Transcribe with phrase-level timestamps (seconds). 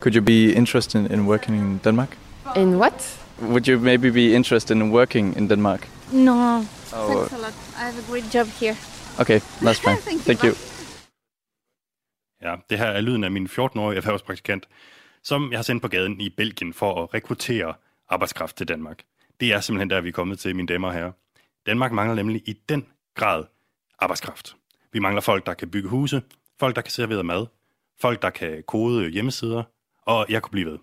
[0.00, 2.16] Could you be interested in working in Denmark?
[2.56, 3.18] In what?
[3.42, 5.88] Would you maybe be interested in working in Denmark?
[6.12, 6.64] No.
[6.92, 7.54] Oh, Thanks a lot.
[7.76, 8.76] I have a great job here.
[9.20, 9.96] okay, that's fine.
[10.08, 10.34] Thank you.
[10.34, 10.54] Thank you.
[12.42, 14.66] Ja, det her er lyden af min 14-årige erhvervspraktikant,
[15.22, 17.74] som jeg har sendt på gaden i Belgien for at rekruttere
[18.08, 19.02] arbejdskraft til Danmark.
[19.40, 21.12] Det er simpelthen der, vi er kommet til, mine damer og herrer.
[21.66, 23.44] Danmark mangler nemlig i den grad
[23.98, 24.56] arbejdskraft.
[24.92, 26.22] Vi mangler folk, der kan bygge huse,
[26.60, 27.46] folk, der kan servere mad,
[28.00, 29.62] folk, der kan kode hjemmesider,
[30.10, 30.78] og jeg kunne blive ved.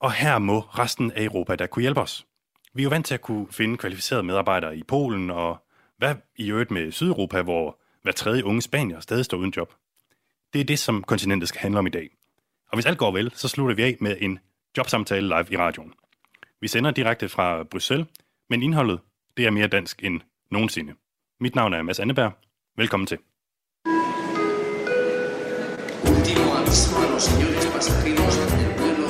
[0.00, 2.26] Og her må resten af Europa der kunne hjælpe os.
[2.74, 5.66] Vi er jo vant til at kunne finde kvalificerede medarbejdere i Polen, og
[5.98, 9.74] hvad i øvrigt med Sydeuropa, hvor hver tredje unge spanier stadig står uden job.
[10.52, 12.10] Det er det, som kontinentet skal handle om i dag.
[12.68, 14.38] Og hvis alt går vel, så slutter vi af med en
[14.76, 15.92] jobsamtale live i radioen.
[16.60, 18.06] Vi sender direkte fra Bruxelles,
[18.50, 19.00] men indholdet
[19.36, 20.94] det er mere dansk end nogensinde.
[21.40, 22.32] Mit navn er Mads Anneberg.
[22.76, 23.18] Velkommen til.
[26.76, 29.08] Aviso a los señores pasajeros del vuelo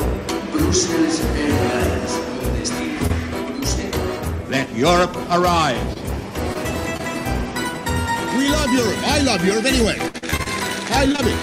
[0.53, 2.13] Brussels Airlines.
[2.61, 3.01] Destino
[3.49, 4.49] Bruselas.
[4.49, 5.81] Let Europe arrive.
[8.39, 8.97] We love Europe.
[9.05, 9.99] I love Europe anyway.
[10.93, 11.37] I love it.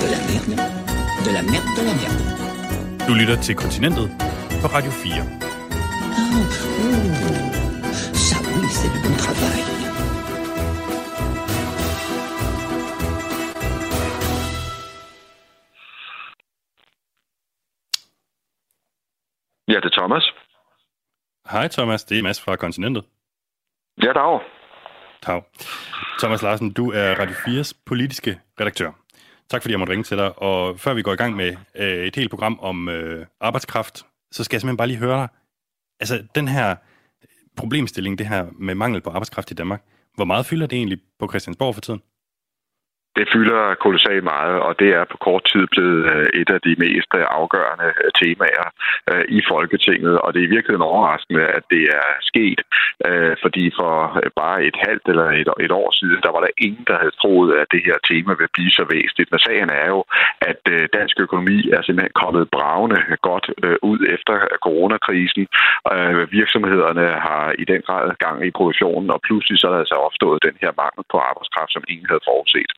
[0.00, 0.54] De la merde.
[1.24, 3.06] De la merde, de la merde.
[3.06, 4.10] Du lytter til Kontinentet
[4.62, 5.24] på Radio 4.
[6.12, 6.44] Oh,
[8.14, 9.59] ça oui, c'est du bon travail.
[19.70, 20.24] Ja, det er Thomas.
[21.50, 23.04] Hej Thomas, det er Mads fra Kontinentet.
[24.02, 24.40] Ja, dag.
[25.22, 25.42] Tag.
[26.18, 28.90] Thomas Larsen, du er Radio 4's politiske redaktør.
[29.50, 30.38] Tak fordi jeg måtte ringe til dig.
[30.38, 34.44] Og før vi går i gang med øh, et helt program om øh, arbejdskraft, så
[34.44, 35.28] skal jeg simpelthen bare lige høre dig.
[36.00, 36.76] Altså, den her
[37.56, 39.82] problemstilling, det her med mangel på arbejdskraft i Danmark,
[40.14, 42.02] hvor meget fylder det egentlig på Christiansborg for tiden?
[43.18, 46.74] Det fylder kolossalt meget, og det er på kort tid blevet øh, et af de
[46.84, 48.68] mest øh, afgørende øh, temaer
[49.38, 52.60] i Folketinget, og det er virkelig overraskende, at det er sket,
[53.42, 53.92] fordi for
[54.42, 57.50] bare et halvt eller et, et år siden, der var der ingen, der havde troet,
[57.60, 59.30] at det her tema ville blive så væsentligt.
[59.30, 60.00] Men sagen er jo,
[60.50, 60.62] at
[60.98, 63.46] dansk økonomi er simpelthen kommet bravende godt
[63.82, 64.34] ud efter
[64.66, 65.44] coronakrisen.
[66.38, 70.44] Virksomhederne har i den grad gang i produktionen, og pludselig så er der altså opstået
[70.48, 72.72] den her mangel på arbejdskraft, som ingen havde forudset.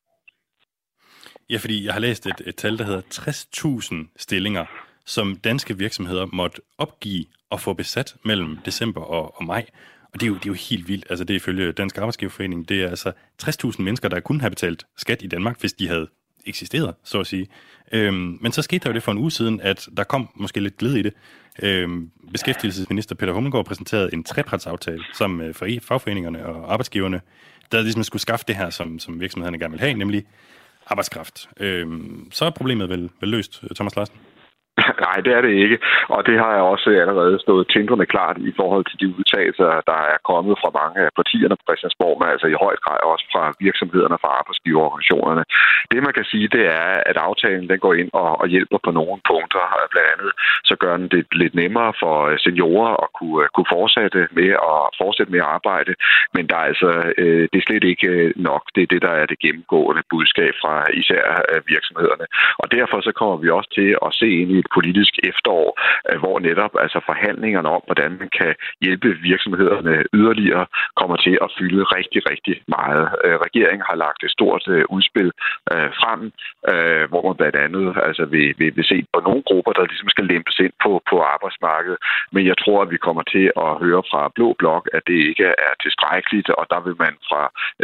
[1.51, 4.65] Ja, fordi jeg har læst et, et tal, der hedder 60.000 stillinger,
[5.05, 9.67] som danske virksomheder måtte opgive og få besat mellem december og, og maj.
[10.13, 11.07] Og det er, jo, det er jo helt vildt.
[11.11, 14.87] Altså det er ifølge Dansk Arbejdsgiverforening, det er altså 60.000 mennesker, der kunne have betalt
[14.97, 16.09] skat i Danmark, hvis de havde
[16.47, 17.47] eksisteret, så at sige.
[17.93, 20.61] Øhm, men så skete der jo det for en uge siden, at der kom måske
[20.61, 21.13] lidt glæde i det.
[21.63, 27.21] Øhm, beskæftigelsesminister Peter Hummelgaard præsenterede en trepartsaftale sammen med fagforeningerne og arbejdsgiverne,
[27.73, 30.25] der ligesom skulle skaffe det her, som, som virksomhederne gerne vil have, nemlig
[30.87, 31.49] arbejdskraft.
[31.61, 31.87] Øh,
[32.31, 34.17] så er problemet vel, vel løst, Thomas Larsen?
[35.07, 35.79] Nej, det er det ikke.
[36.17, 40.01] Og det har jeg også allerede stået tindrende klart i forhold til de udtalelser, der
[40.13, 43.43] er kommet fra mange af partierne på Christiansborg, men altså i høj grad også fra
[43.67, 45.45] virksomhederne, fra arbejdsgiverorganisationerne.
[45.91, 48.91] Det man kan sige, det er, at aftalen den går ind og, og hjælper på
[48.99, 49.63] nogle punkter.
[49.93, 50.33] Blandt andet
[50.65, 54.51] så gør den det lidt nemmere for øh, seniorer at kunne, øh, kunne fortsætte med
[54.73, 55.93] at fortsætte med at arbejde.
[56.35, 58.63] Men der er altså, øh, det er slet ikke øh, nok.
[58.75, 61.23] Det er det, der er det gennemgående budskab fra især
[61.73, 62.27] virksomhederne.
[62.63, 65.69] Og derfor så kommer vi også til at se ind i et politisk efterår,
[66.09, 68.53] øh, hvor netop altså forhandlingerne om, hvordan man kan
[68.85, 70.67] hjælpe virksomhederne yderligere,
[71.01, 73.05] kommer til at fylde rigtig, rigtig meget.
[73.25, 75.31] Øh, regeringen har lagt et stort øh, udspil
[76.01, 76.21] frem,
[77.11, 80.27] hvor man blandt andet altså vil, vil, vil se på nogle grupper, der ligesom skal
[80.33, 81.99] lempes ind på, på arbejdsmarkedet.
[82.35, 85.47] Men jeg tror, at vi kommer til at høre fra Blå Blok, at det ikke
[85.69, 87.43] er tilstrækkeligt, og der vil man fra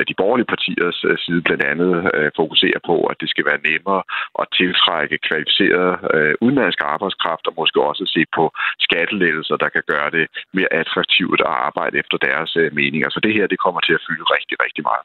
[0.09, 1.93] de borgerlige partiers side blandt andet
[2.37, 4.03] fokusere på, at det skal være nemmere
[4.41, 5.93] at tiltrække kvalificerede
[6.41, 8.45] udenlandske udenlandsk arbejdskraft, og måske også se på
[8.87, 13.09] skattelettelser, der kan gøre det mere attraktivt at arbejde efter deres meninger.
[13.11, 15.05] Så det her, det kommer til at fylde rigtig, rigtig meget.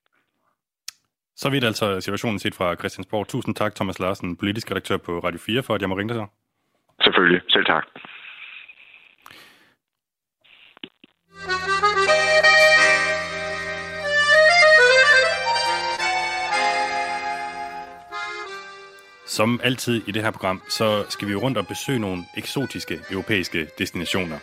[1.41, 3.27] Så vidt altså situationen set fra Christiansborg.
[3.27, 6.19] Tusind tak, Thomas Larsen, politisk redaktør på Radio 4, for at jeg må ringe dig
[6.21, 6.27] så.
[7.05, 7.41] Selvfølgelig.
[7.49, 7.85] Selv tak.
[19.33, 22.99] Som altid i det her program, så skal vi jo rundt og besøge nogle eksotiske
[23.11, 24.39] europæiske destinationer.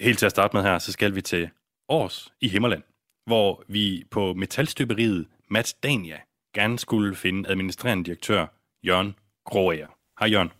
[0.00, 1.50] Helt til at starte med her, så skal vi til
[1.88, 2.82] Års i Himmerland,
[3.26, 6.16] hvor vi på metalstøberiet Mats Dania
[6.54, 8.46] gerne skulle finde administrerende direktør
[8.86, 9.14] Jørgen
[9.44, 9.88] Gråager.
[10.20, 10.50] Hej Jørgen.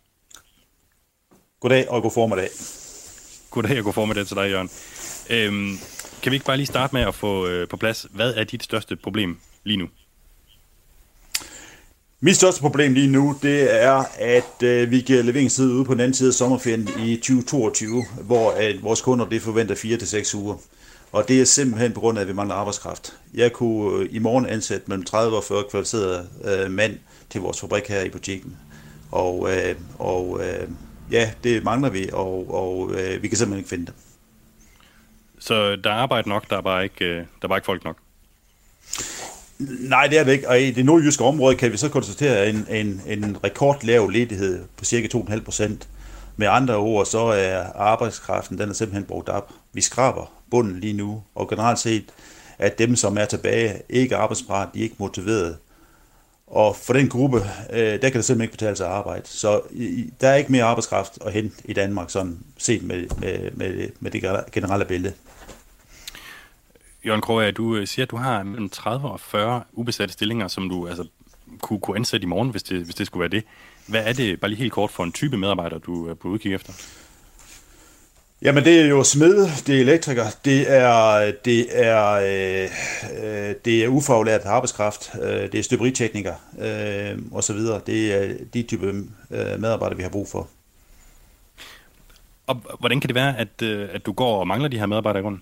[1.59, 2.49] Goddag og god formiddag.
[3.49, 4.69] Goddag og god formiddag til dig, Jørgen.
[5.29, 5.77] Øhm,
[6.23, 8.63] kan vi ikke bare lige starte med at få øh, på plads, hvad er dit
[8.63, 9.89] største problem lige nu?
[12.23, 15.99] Mit største problem lige nu, det er, at øh, vi giver leveringstid ude på den
[15.99, 20.57] anden side af sommerferien i 2022, hvor at vores kunder det forventer 4-6 uger.
[21.11, 23.17] Og det er simpelthen på grund af, at vi mangler arbejdskraft.
[23.33, 27.59] Jeg kunne øh, i morgen ansætte mellem 30 og 40 kvalificerede øh, mand til vores
[27.59, 28.57] fabrik her i butikken.
[29.11, 30.67] Og, øh, og øh,
[31.11, 33.93] ja, det mangler vi, og, og øh, vi kan simpelthen ikke finde det.
[35.39, 37.83] Så der er arbejde nok, der er bare ikke, øh, der er bare ikke folk
[37.83, 37.97] nok?
[39.79, 40.49] Nej, det er det ikke.
[40.49, 44.85] Og i det nordjyske område kan vi så konstatere en, en, en rekordlav ledighed på
[44.85, 45.87] cirka 2,5 procent.
[46.37, 49.51] Med andre ord, så er arbejdskraften den er simpelthen brugt op.
[49.73, 52.03] Vi skraber bunden lige nu, og generelt set,
[52.59, 55.57] at dem, som er tilbage, ikke er arbejdsparat, de er ikke motiveret.
[56.47, 57.37] Og for den gruppe,
[57.73, 59.21] øh, der kan det simpelthen ikke betale sig at arbejde.
[59.25, 63.51] Så i, der er ikke mere arbejdskraft at hente i Danmark, sådan set med, med,
[63.51, 65.13] med, med det generelle billede.
[67.05, 70.69] Jørgen Kroger, du øh, siger, at du har mellem 30 og 40 ubesatte stillinger, som
[70.69, 71.07] du altså,
[71.61, 73.43] kunne, kunne ansætte i morgen, hvis det, hvis det skulle være det.
[73.87, 76.53] Hvad er det, bare lige helt kort, for en type medarbejder, du er på udkig
[76.53, 76.73] efter?
[78.41, 82.69] Jamen det er jo smed, det er elektriker, det er, det er, øh,
[83.23, 87.81] øh det er ufaglært arbejdskraft, øh, det er støberitekniker øh, og så videre.
[87.85, 88.87] Det er de type
[89.31, 90.47] øh, medarbejdere, vi har brug for.
[92.47, 95.19] Og hvordan kan det være, at, øh, at du går og mangler de her medarbejdere
[95.19, 95.41] i grunden?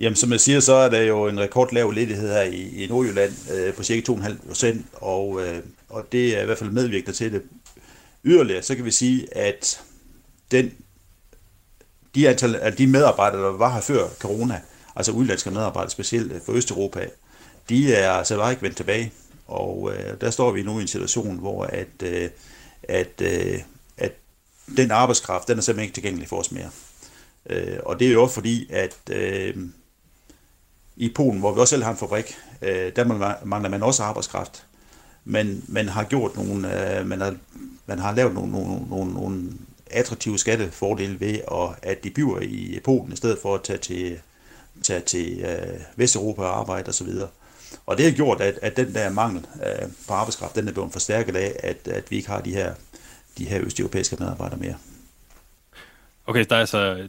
[0.00, 3.32] Jamen, som jeg siger, så er der jo en rekordlav ledighed her i, i Nordjylland
[3.52, 7.32] øh, på cirka 2,5 procent, og, øh, og det er i hvert fald medvirkende til
[7.32, 7.42] det.
[8.24, 9.82] Yderligere, så kan vi sige, at
[10.50, 10.72] den,
[12.14, 14.60] de, antal, af de medarbejdere, der var her før corona,
[14.96, 17.08] altså udenlandske medarbejdere, specielt øh, for Østeuropa,
[17.68, 19.12] de er altså bare ikke vendt tilbage.
[19.46, 22.30] Og øh, der står vi nu i en situation, hvor at, øh,
[22.82, 23.58] at, øh,
[23.96, 24.12] at
[24.76, 26.70] den arbejdskraft, den er simpelthen ikke tilgængelig for os mere.
[27.50, 29.54] Øh, og det er jo også fordi, at øh,
[31.00, 33.04] i Polen, hvor vi også selv har en fabrik, øh, der
[33.44, 34.66] mangler man også arbejdskraft.
[35.24, 37.36] Men man har gjort nogle, øh, man har,
[37.86, 39.52] man har lavet nogle, nogle, nogle, nogle
[39.86, 44.18] attraktive skattefordele ved, at, at de bliver i Polen, i stedet for at tage til,
[44.82, 47.08] tage til øh, Vesteuropa og arbejde osv.
[47.08, 47.28] Og,
[47.86, 50.92] og det har gjort, at, at den der mangel øh, på arbejdskraft, den er blevet
[50.92, 52.74] forstærket af, at, at vi ikke har de her,
[53.38, 54.74] de her østeuropæiske medarbejdere mere.
[56.26, 57.08] Okay, der er altså øh,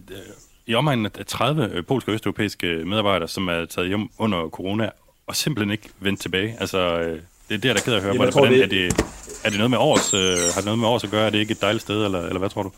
[0.72, 4.90] i omegnen af 30 øh, polske og østeuropæiske medarbejdere, som er taget hjem under corona,
[5.28, 6.58] og simpelthen ikke vendt tilbage.
[6.60, 7.20] Altså, øh,
[7.50, 8.14] det er det, er ked af at høre.
[8.14, 8.64] Jamen, Hvordan, det...
[8.64, 9.06] Er, det,
[9.44, 10.20] er det noget med års, øh,
[10.54, 11.26] har det noget med års at gøre?
[11.26, 12.72] Er det ikke et dejligt sted, eller, eller hvad tror du?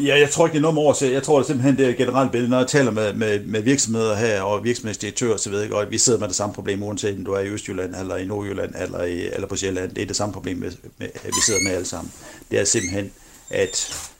[0.00, 1.02] Ja, jeg tror ikke, det er noget med års.
[1.02, 2.50] Jeg tror det er simpelthen, det er generelt billede.
[2.50, 5.92] Når jeg taler med, med, med virksomheder her, og virksomhedsdirektører, så ved jeg godt, at
[5.92, 8.74] vi sidder med det samme problem, uanset om du er i Østjylland, eller i Nordjylland,
[8.80, 9.94] eller, i, eller på Sjælland.
[9.94, 12.12] Det er det samme problem, med, med, vi sidder med alle sammen.
[12.50, 13.12] Det er simpelthen,
[13.50, 14.11] at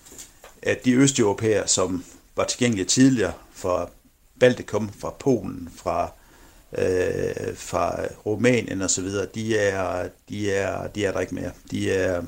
[0.62, 2.04] at de østeuropæere, som
[2.36, 3.88] var tilgængelige tidligere fra
[4.40, 6.12] Baltikum, fra Polen, fra,
[6.78, 11.50] øh, fra Rumænien osv., de er, de, er, de er der ikke mere.
[11.70, 12.22] De er,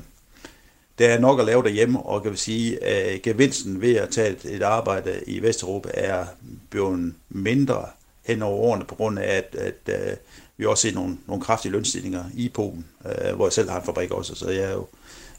[0.99, 4.29] der er nok at lave derhjemme, og kan vi sige, at gevinsten ved at tage
[4.29, 6.25] et, et arbejde i Vesteuropa er
[6.69, 7.85] blevet mindre
[8.25, 10.19] hen over årene, på grund af, at, at, at
[10.57, 13.85] vi også ser nogle, nogle kraftige lønstigninger i Polen, øh, hvor jeg selv har en
[13.85, 14.87] fabrik også, så jeg er jo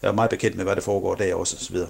[0.03, 1.89] jeg er meget bekendt med, hvad der foregår der også, og så videre.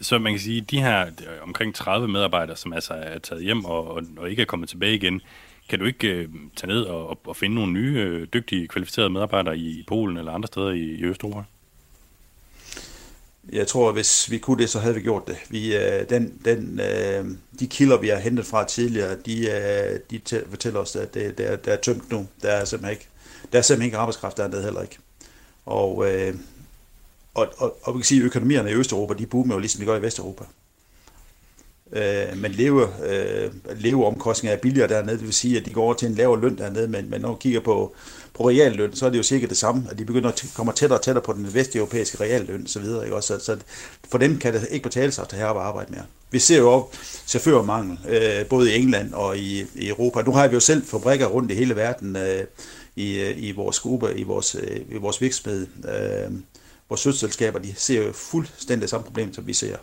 [0.00, 3.42] Så man kan sige, at de her øh, omkring 30 medarbejdere, som altså er taget
[3.42, 5.20] hjem og, og, og ikke er kommet tilbage igen,
[5.68, 9.58] kan du ikke øh, tage ned og, og finde nogle nye, øh, dygtige, kvalificerede medarbejdere
[9.58, 11.42] i, i Polen eller andre steder i, i Østeuropa?
[13.52, 15.36] Jeg tror, at hvis vi kunne det, så havde vi gjort det.
[15.48, 17.24] Vi, øh, den, den, øh,
[17.60, 21.52] de kilder, vi har hentet fra tidligere, de, øh, de fortæller os, at det, det,
[21.52, 22.26] er, det er tømt nu.
[22.42, 23.08] Der er simpelthen ikke,
[23.52, 24.98] der er simpelthen ikke arbejdskraft dernede heller ikke.
[25.66, 26.34] Og øh,
[27.36, 29.86] og, og, og vi kan sige, at økonomierne i Østeuropa, de boomer jo ligesom de
[29.86, 30.44] gør i Vesteuropa.
[31.92, 35.94] Øh, men leve, øh, leveomkostninger er billigere dernede, det vil sige, at de går over
[35.94, 37.94] til en lavere løn dernede, men, men når man kigger på,
[38.34, 40.98] på realløn, så er det jo cirka det samme, at de begynder at komme tættere
[40.98, 43.04] og tættere på den vesteuropæiske realløn og så videre.
[43.04, 43.16] Ikke?
[43.16, 43.58] Også, så, så
[44.10, 46.04] for dem kan det ikke betale sig at tage her og arbejde mere.
[46.30, 46.86] Vi ser jo
[47.26, 50.22] chaufførmangel, øh, både i England og i, i Europa.
[50.22, 52.44] Nu har vi jo selv fabrikker rundt i hele verden øh,
[52.96, 55.66] i, i vores gruppe, i vores, øh, i vores virksomhed.
[55.84, 56.32] Øh,
[56.88, 59.76] vores sødselskaber, de ser jo fuldstændig samme problem, som vi ser.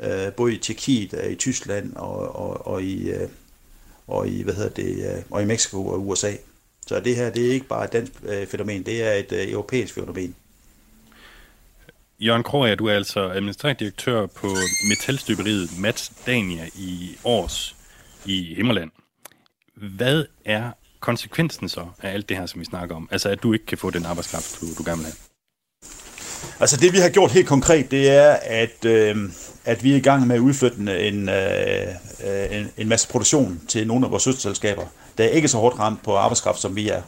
[0.00, 3.28] Øh, både i Tjekkiet, øh, i Tyskland og, og, og, i, øh,
[4.06, 6.32] og i, hvad hedder det, øh, og i Mexico og USA.
[6.86, 9.50] Så det her, det er ikke bare et dansk øh, fænomen, det er et øh,
[9.52, 10.34] europæisk fænomen.
[12.20, 14.46] Jørgen Kroger, du er altså administrerende direktør på
[14.88, 17.76] metalstøberiet Mats Dania i Års
[18.24, 18.90] i Himmerland.
[19.74, 20.70] Hvad er
[21.00, 23.08] konsekvensen så af alt det her, som vi snakker om?
[23.10, 25.31] Altså, at du ikke kan få den arbejdskraft, du, du gerne vil have?
[26.60, 29.16] Altså det vi har gjort helt konkret, det er, at, øh,
[29.64, 31.86] at vi er i gang med at udflytte en, øh,
[32.26, 34.84] øh, en, en masse produktion til nogle af vores søsterselskaber,
[35.18, 37.02] der er ikke så hårdt ramt på arbejdskraft, som vi er.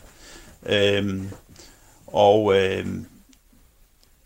[0.67, 1.23] Øh,
[2.07, 2.87] og øh,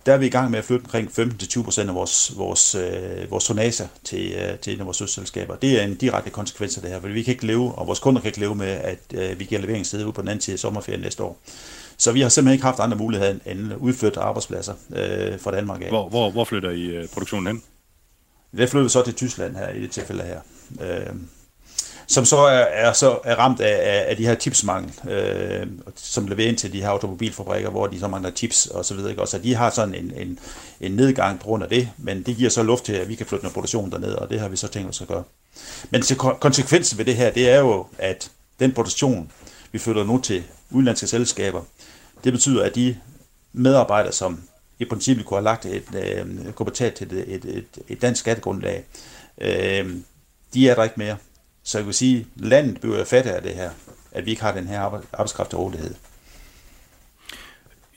[0.06, 3.44] der er vi i gang med at flytte omkring 15-20% af vores, vores, øh, vores
[3.44, 5.56] tonager til, øh, til en af vores søsterselskaber.
[5.56, 7.98] Det er en direkte konsekvens af det her, for vi kan ikke leve, og vores
[7.98, 10.54] kunder kan ikke leve med, at øh, vi giver leveringssted ud på den anden side
[10.54, 11.38] af sommerferien næste år.
[11.98, 15.88] Så vi har simpelthen ikke haft andre muligheder end udflytte arbejdspladser øh, fra Danmark af.
[15.88, 17.62] Hvor, hvor, hvor flytter I øh, produktionen hen?
[18.56, 20.40] Det flytter så til Tyskland her i det tilfælde her.
[20.80, 21.14] Øh,
[22.06, 26.48] som så er, er, så er ramt af, af de her chipsmangel, øh, som leverer
[26.48, 29.10] ind til de her automobilfabrikker, hvor de så mangler chips og så videre.
[29.10, 29.26] Ikke?
[29.26, 30.38] Så de har sådan en, en,
[30.80, 33.26] en nedgang på grund af det, men det giver så luft til, at vi kan
[33.26, 35.22] flytte noget produktion derned, og det har vi så tænkt os at gøre.
[35.90, 39.30] Men til konsekvensen ved det her, det er jo, at den produktion,
[39.72, 41.62] vi flytter nu til udenlandske selskaber,
[42.24, 42.96] det betyder, at de
[43.52, 44.42] medarbejdere, som
[44.78, 48.20] i princippet kunne have lagt et, øh, kunne betale til et, et, et, et dansk
[48.20, 48.84] skattegrundlag,
[49.40, 49.96] øh,
[50.54, 51.16] de er der ikke mere.
[51.62, 53.70] Så jeg vil sige, at landet bliver fattigere af det her,
[54.12, 54.80] at vi ikke har den her
[55.12, 55.94] arbejdskraft til rådighed.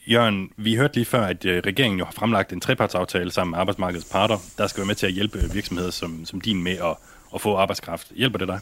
[0.08, 3.60] Jørgen, vi hørte lige før, at øh, regeringen jo har fremlagt en trepartsaftale sammen med
[3.60, 6.96] arbejdsmarkedets parter, der skal være med til at hjælpe virksomheder som, som din med at,
[7.36, 8.12] at få arbejdskraft.
[8.16, 8.60] Hjælper det dig?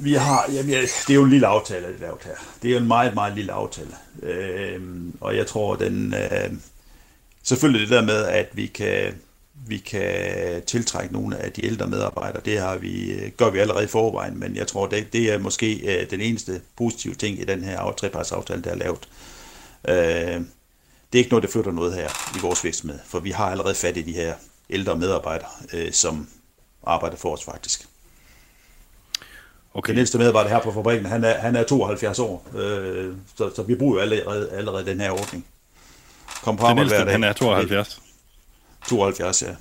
[0.00, 2.34] Vi har, jamen, det er jo en lille aftale, det lavet her.
[2.62, 3.90] Det er jo en meget, meget lille aftale.
[4.22, 4.80] Øh,
[5.20, 6.14] og jeg tror, den...
[6.14, 6.52] Øh,
[7.42, 9.14] selvfølgelig det der med, at vi kan,
[9.66, 13.84] vi kan tiltrække nogle af de ældre medarbejdere, det har vi, øh, gør vi allerede
[13.84, 17.44] i forvejen, men jeg tror, det, det er måske øh, den eneste positive ting i
[17.44, 19.08] den her trepartsaftale, der er lavet.
[19.88, 20.44] Øh,
[21.12, 23.74] det er ikke noget, der flytter noget her i vores virksomhed, for vi har allerede
[23.74, 24.34] fat i de her
[24.70, 26.28] ældre medarbejdere, øh, som
[26.82, 27.88] arbejder for os faktisk.
[29.78, 29.90] Okay.
[29.92, 33.62] Den ældste medarbejder her på fabrikken, han er, han er 72 år, øh, så, så
[33.62, 35.46] vi bruger jo allerede, allerede den her ordning.
[36.42, 38.00] Kom på den ældste, han er 72?
[38.88, 39.54] 72, ja.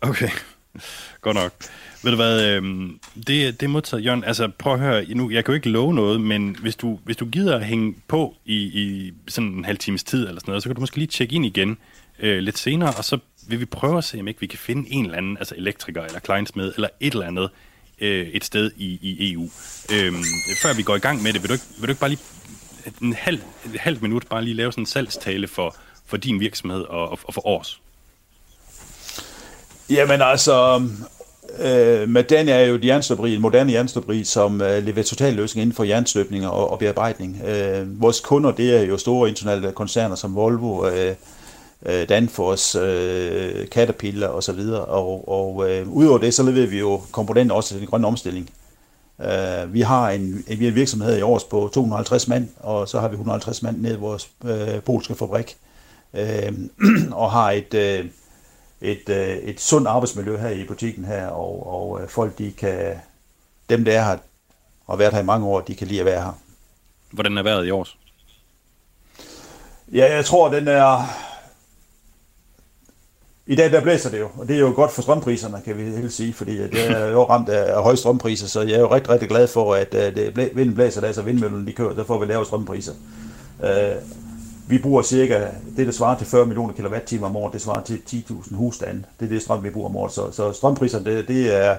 [0.00, 0.28] Okay,
[1.20, 1.52] godt nok.
[2.02, 2.62] Ved du hvad, øh,
[3.16, 4.24] det, det er modtaget, Jørgen.
[4.24, 7.16] Altså, prøv at høre, nu, jeg kan jo ikke love noget, men hvis du, hvis
[7.16, 10.62] du gider at hænge på i, i sådan en halv times tid eller sådan noget,
[10.62, 11.78] så kan du måske lige tjekke ind igen
[12.18, 13.18] øh, lidt senere, og så
[13.48, 16.02] vil vi prøve at se, om ikke vi kan finde en eller anden, altså elektriker
[16.02, 17.50] eller kleinsmed, eller et eller andet,
[18.00, 19.48] øh, et sted i, i EU.
[19.92, 20.12] Øh,
[20.62, 22.22] før vi går i gang med det, vil du ikke, vil du ikke bare lige
[23.02, 23.40] en halv,
[23.74, 27.18] et halvt minut bare lige lave sådan en salgstale for, for din virksomhed og, og,
[27.24, 27.80] og for års?
[29.90, 30.82] Jamen altså,
[31.58, 35.76] øh, Madan er jo et jernstøberi, en moderne jernstøberi, som øh, leverer total løsning inden
[35.76, 37.42] for jernstøbning og, og bearbejdning.
[37.46, 41.14] Øh, vores kunder, det er jo store internationale koncerner som Volvo, øh,
[41.84, 44.60] øh Danfoss, øh, Caterpillar osv.
[44.88, 48.50] Og, og øh, udover det, så leverer vi jo komponenter også til den grønne omstilling.
[49.18, 53.08] Uh, vi har en, en, en virksomhed i års på 250 mand, og så har
[53.08, 55.56] vi 150 mand nede i vores øh, polske fabrik,
[56.12, 56.54] uh,
[57.22, 58.04] og har et, øh,
[58.80, 62.94] et, øh, et sundt arbejdsmiljø her i butikken her, og, og øh, folk, de kan,
[63.68, 64.18] dem der er her,
[64.86, 66.38] og har været her i mange år, de kan lide at være her.
[67.10, 67.88] Hvordan er vejret i år?
[69.92, 71.08] Ja, jeg tror, den er...
[73.46, 75.82] I dag der blæser det jo, og det er jo godt for strømpriserne, kan vi
[75.82, 79.10] helt sige, fordi det er jo ramt af, høje strømpriser, så jeg er jo rigtig,
[79.10, 82.04] rigtig glad for, at øh, det blæ, vinden blæser, der så vindmøllen de kører, der
[82.04, 82.92] får vi lave strømpriser.
[84.68, 85.46] Vi bruger cirka,
[85.76, 89.04] det der svarer til 40 millioner kWh om året, det svarer til 10.000 husstande.
[89.20, 90.12] Det er det strøm, vi bruger om året.
[90.12, 91.76] Så, så strømpriserne, det, det er,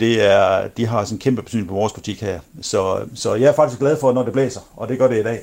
[0.00, 2.40] det er, de har sådan en kæmpe betydning på vores butik her.
[2.62, 5.22] Så, så jeg er faktisk glad for, når det blæser, og det gør det i
[5.22, 5.40] dag.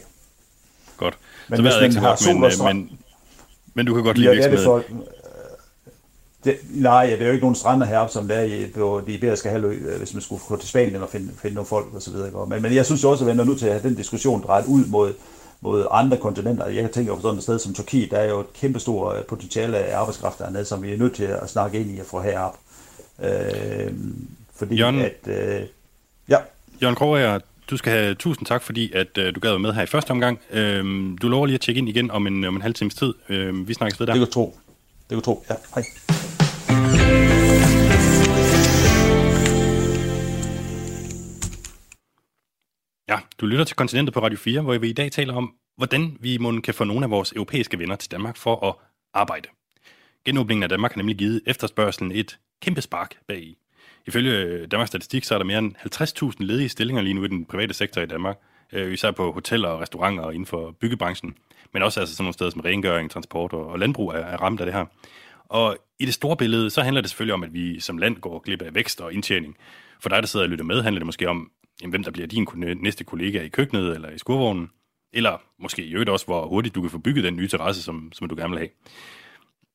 [0.97, 1.17] Godt.
[1.47, 2.99] Men så hvis man ikke så godt, men, strand, men,
[3.73, 5.03] men du kan godt lide ja, virksomheden.
[6.45, 9.13] Det nej, det er jo ikke nogen strander heroppe, som der er i, på de
[9.13, 12.13] iberiske halvø, øh, hvis man skulle gå til Spanien og finde, finde nogle folk osv.
[12.47, 14.65] Men, men jeg synes også, at vi er nødt til at have den diskussion drejet
[14.65, 15.13] ud mod,
[15.61, 16.67] mod andre kontinenter.
[16.67, 19.77] Jeg tænker på sådan et sted som Turkiet, der er jo et kæmpestort øh, potentiale
[19.77, 22.59] af arbejdskraft dernede, som vi er nødt til at snakke ind i og få herop.
[23.23, 23.93] Øh,
[24.55, 25.27] fordi Jørgen, at...
[25.27, 25.61] Øh,
[26.29, 26.37] ja.
[26.81, 29.83] Jørgen Kroger, du skal have tusind tak, fordi at øh, du gad være med her
[29.83, 30.39] i første omgang.
[30.51, 30.83] Øh,
[31.21, 33.13] du lover lige at tjekke ind igen om en, om en halv times tid.
[33.29, 34.13] Øh, vi snakkes ved der.
[34.13, 34.57] Det kan tro.
[35.09, 35.45] Det kan tro.
[35.49, 35.83] Ja, hej.
[43.09, 46.17] Ja, du lytter til Kontinentet på Radio 4, hvor vi i dag taler om, hvordan
[46.19, 48.75] vi måske kan få nogle af vores europæiske venner til Danmark for at
[49.13, 49.49] arbejde.
[50.25, 53.57] Genåbningen af Danmark har nemlig givet efterspørgselen et kæmpe spark bagi.
[54.07, 55.75] Ifølge øh, Danmarks Statistik, så er der mere end
[56.31, 58.37] 50.000 ledige stillinger lige nu i den private sektor i Danmark,
[58.73, 61.35] øh, især på hoteller og restauranter og inden for byggebranchen,
[61.73, 64.65] men også altså sådan nogle steder som rengøring, transport og landbrug er, er ramt af
[64.65, 64.85] det her.
[65.45, 68.39] Og i det store billede, så handler det selvfølgelig om, at vi som land går
[68.39, 69.57] glip af vækst og indtjening.
[69.99, 71.51] For dig, der sidder og lytter med, handler det måske om,
[71.83, 72.47] jamen, hvem der bliver din
[72.81, 74.69] næste kollega i køkkenet eller i skurvognen,
[75.13, 78.11] eller måske i øvrigt også, hvor hurtigt du kan få bygget den nye terrasse, som,
[78.13, 78.69] som du gerne vil have.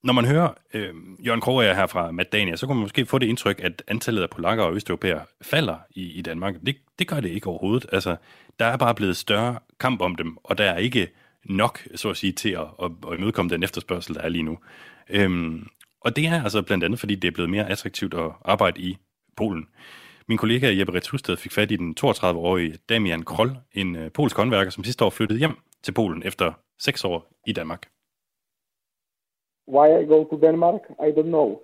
[0.04, 0.94] når man hører øh,
[1.26, 4.30] Jørgen Kroger her fra Madania, så kan man måske få det indtryk, at antallet af
[4.30, 6.54] polakker og østeuropæere falder i, i Danmark.
[6.66, 7.86] Det, det gør det ikke overhovedet.
[7.92, 8.16] Altså,
[8.58, 11.08] der er bare blevet større kamp om dem, og der er ikke
[11.44, 14.58] nok, så at sige, til at, at, at imødekomme den efterspørgsel, der er lige nu.
[15.10, 15.66] Øhm,
[16.00, 18.96] og det er altså blandt andet, fordi det er blevet mere attraktivt at arbejde i
[19.36, 19.66] Polen.
[20.28, 24.70] Min kollega Jeppe Retusted fik fat i den 32-årige Damian Kroll, en uh, polsk håndværker,
[24.70, 27.82] som sidste år flyttede hjem til Polen efter seks år i Danmark.
[29.68, 31.61] Why I go to Denmark, I don't know.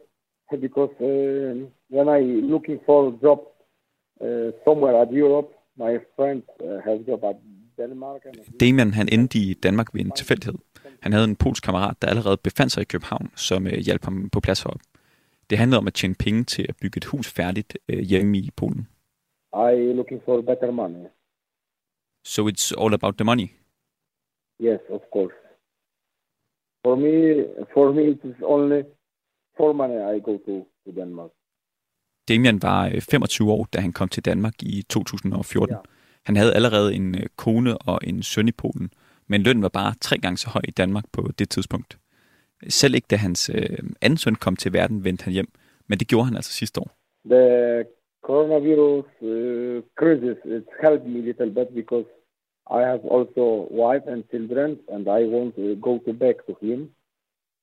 [0.60, 1.52] Because uh,
[1.94, 2.20] when I
[2.52, 3.40] looking for a job
[4.20, 7.36] uh, somewhere at Europe, my friends uh, have job at
[7.78, 8.20] Denmark.
[8.26, 10.54] And Damian han endte i Danmark ved en tilfældighed.
[11.00, 14.30] Han havde en polsk kammerat, der allerede befandt sig i København, som øh, hjalp ham
[14.30, 14.80] på plads herop.
[15.50, 18.50] Det handlede om at tjene penge til at bygge et hus færdigt øh, hjemme i
[18.56, 18.88] Polen.
[19.54, 21.06] I looking for better money.
[22.24, 23.48] So it's all about the money.
[24.60, 25.36] Yes, of course.
[26.84, 27.14] For me,
[27.74, 28.82] for me, it is only
[29.56, 31.30] for money I go to, to Denmark.
[32.28, 35.74] Damian var øh, 25 år, da han kom til Danmark i 2014.
[35.74, 35.80] Ja.
[36.24, 38.90] Han havde allerede en øh, kone og en søn i Polen,
[39.26, 41.98] men lønnen var bare tre gange så høj i Danmark på det tidspunkt.
[42.68, 45.48] Selv ikke da hans øh, anden søn kom til verden, vendte han hjem,
[45.88, 46.90] men det gjorde han altså sidste år.
[47.30, 47.84] The
[48.22, 52.06] coronavirus uh, crisis it helped me a little bit because
[52.70, 53.44] I have also
[53.82, 56.80] wife and children, and I want to go to back to him.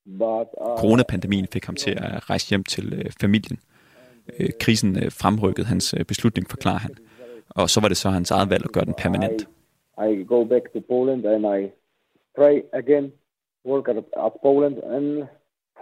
[0.05, 3.59] But uh, Coronapandemien fik ham til at rejse hjem til øh, familien.
[4.39, 6.95] Øh, krisen øh, fremrykkede hans øh, beslutning, forklarer han.
[7.49, 9.41] Og så var det så hans eget valg at gøre den permanent.
[9.97, 11.71] I, I go back to Poland and I
[12.37, 13.11] try again
[13.65, 15.27] work at, at Poland and,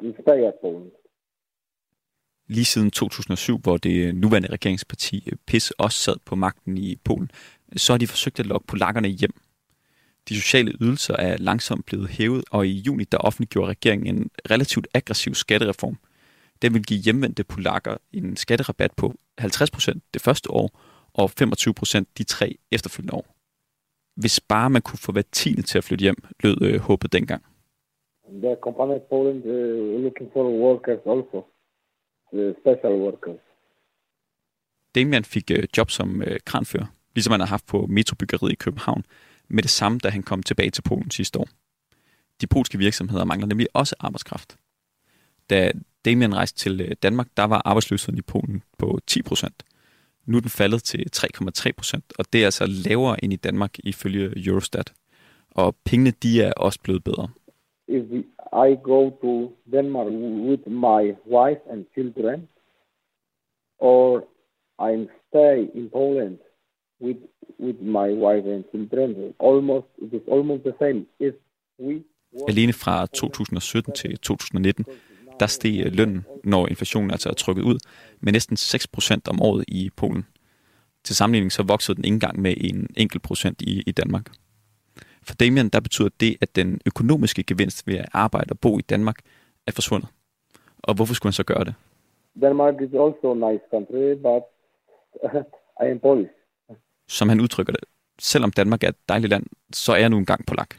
[0.01, 0.91] and stay at Poland.
[2.47, 7.31] Lige siden 2007, hvor det nuværende regeringsparti øh, PIS også sad på magten i Polen,
[7.77, 9.33] så har de forsøgt at lokke polakkerne hjem.
[10.29, 14.87] De sociale ydelser er langsomt blevet hævet, og i juni der offentliggjorde regeringen en relativt
[14.93, 15.97] aggressiv skattereform.
[16.61, 20.79] Den vil give hjemvendte polakker en skatterabat på 50% det første år,
[21.13, 23.35] og 25% de tre efterfølgende år.
[24.15, 27.43] Hvis bare man kunne få hver tiende til at flytte hjem, lød øh, håbet dengang.
[28.43, 31.37] The company Poland uh, looking for workers also,
[32.33, 33.39] uh, special workers.
[34.95, 39.03] Damian fik øh, job som øh, kranfører, ligesom han har haft på metrobyggeriet i København,
[39.47, 41.47] med det samme, da han kom tilbage til Polen sidste år.
[42.41, 44.57] De polske virksomheder mangler nemlig også arbejdskraft.
[45.49, 45.71] Da
[46.05, 49.63] Damian rejste til øh, Danmark, der var arbejdsløsheden i Polen på 10 procent.
[50.25, 53.75] Nu er den faldet til 3,3 procent, og det er altså lavere end i Danmark
[53.79, 54.93] ifølge Eurostat.
[55.51, 57.29] Og pengene, de er også blevet bedre.
[57.97, 58.03] If
[58.53, 59.31] I go to
[59.71, 60.07] Denmark
[60.49, 62.47] with my wife and children,
[63.79, 64.23] or
[64.79, 66.37] I stay in Poland
[66.99, 67.17] with
[67.59, 70.99] with my wife and children, almost it is almost the same.
[71.19, 71.35] If
[71.79, 72.03] we
[72.47, 74.85] Alene fra 2017 til 2019,
[75.39, 77.77] der steg øh, lønnen, når inflationen altså er trykket ud,
[78.19, 80.25] med næsten 6% om året i Polen.
[81.03, 84.31] Til sammenligning så voksede den ikke engang med en enkelt procent i, i Danmark.
[85.29, 88.81] For Damian, der betyder det, at den økonomiske gevinst ved at arbejde og bo i
[88.81, 89.17] Danmark
[89.67, 90.09] er forsvundet.
[90.79, 91.73] Og hvorfor skulle han så gøre det?
[92.41, 94.43] Denmark is also a nice country, but
[95.83, 96.33] I am Polish.
[97.07, 97.83] Som han udtrykker det,
[98.19, 100.75] selvom Danmark er et dejligt land, så er jeg nu engang polak.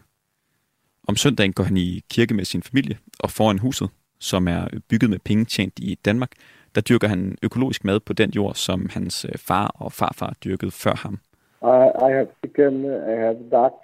[1.08, 3.88] Om søndagen går han i kirke med sin familie, og foran huset,
[4.20, 6.30] som er bygget med penge tjent i Danmark,
[6.74, 10.70] der dyrker han økologisk mad på den jord, som hans øh, far og farfar dyrkede
[10.70, 11.18] før ham.
[11.62, 13.74] I, I have chicken, I have duck,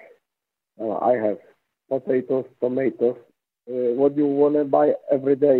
[0.81, 1.39] uh, I have
[1.89, 3.17] potatoes, tomatoes.
[3.69, 5.59] Uh, what you want to buy every day,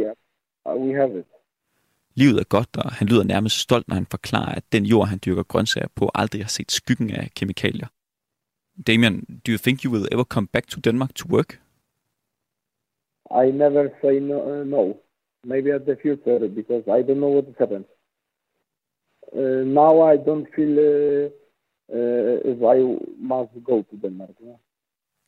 [0.67, 1.27] uh, we have it.
[2.15, 5.19] Livet er godt, og han lyder nærmest stolt, når han forklarer, at den jord, han
[5.27, 7.87] dyrker grøntsager på, aldrig har set skyggen af kemikalier.
[8.87, 11.61] Damian, do you think you will ever come back to Denmark to work?
[13.31, 14.61] I never say no.
[14.61, 14.97] Uh, no.
[15.45, 17.87] Maybe at the future because I don't know what has happened.
[19.33, 21.29] Uh, now I don't feel uh,
[21.97, 22.79] uh, if I
[23.19, 24.35] must go to Denmark.
[24.41, 24.57] Yeah.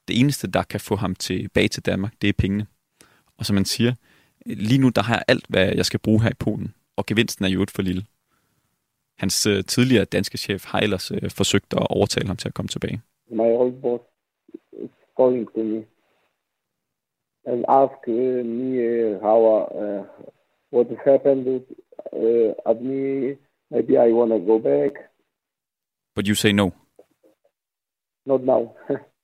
[0.08, 2.66] Det eneste, der kan få ham tilbage til Danmark, det er pengene.
[3.38, 3.94] Og som man siger,
[4.46, 7.44] lige nu der har jeg alt, hvad jeg skal bruge her i Polen, og gevinsten
[7.44, 8.02] er jo et for lille.
[9.18, 12.68] Hans øh, tidligere danske chef har ellers øh, forsøgt at overtale ham til at komme
[12.68, 13.00] tilbage.
[13.30, 14.04] My old boss
[14.72, 15.84] is calling to me
[17.50, 19.38] and ask uh, me uh, how
[19.82, 20.04] uh,
[20.72, 21.46] what happened
[22.12, 23.36] uh, at me.
[23.70, 24.92] Maybe I want to go back.
[26.14, 26.72] But you say no.
[28.26, 28.74] Not now.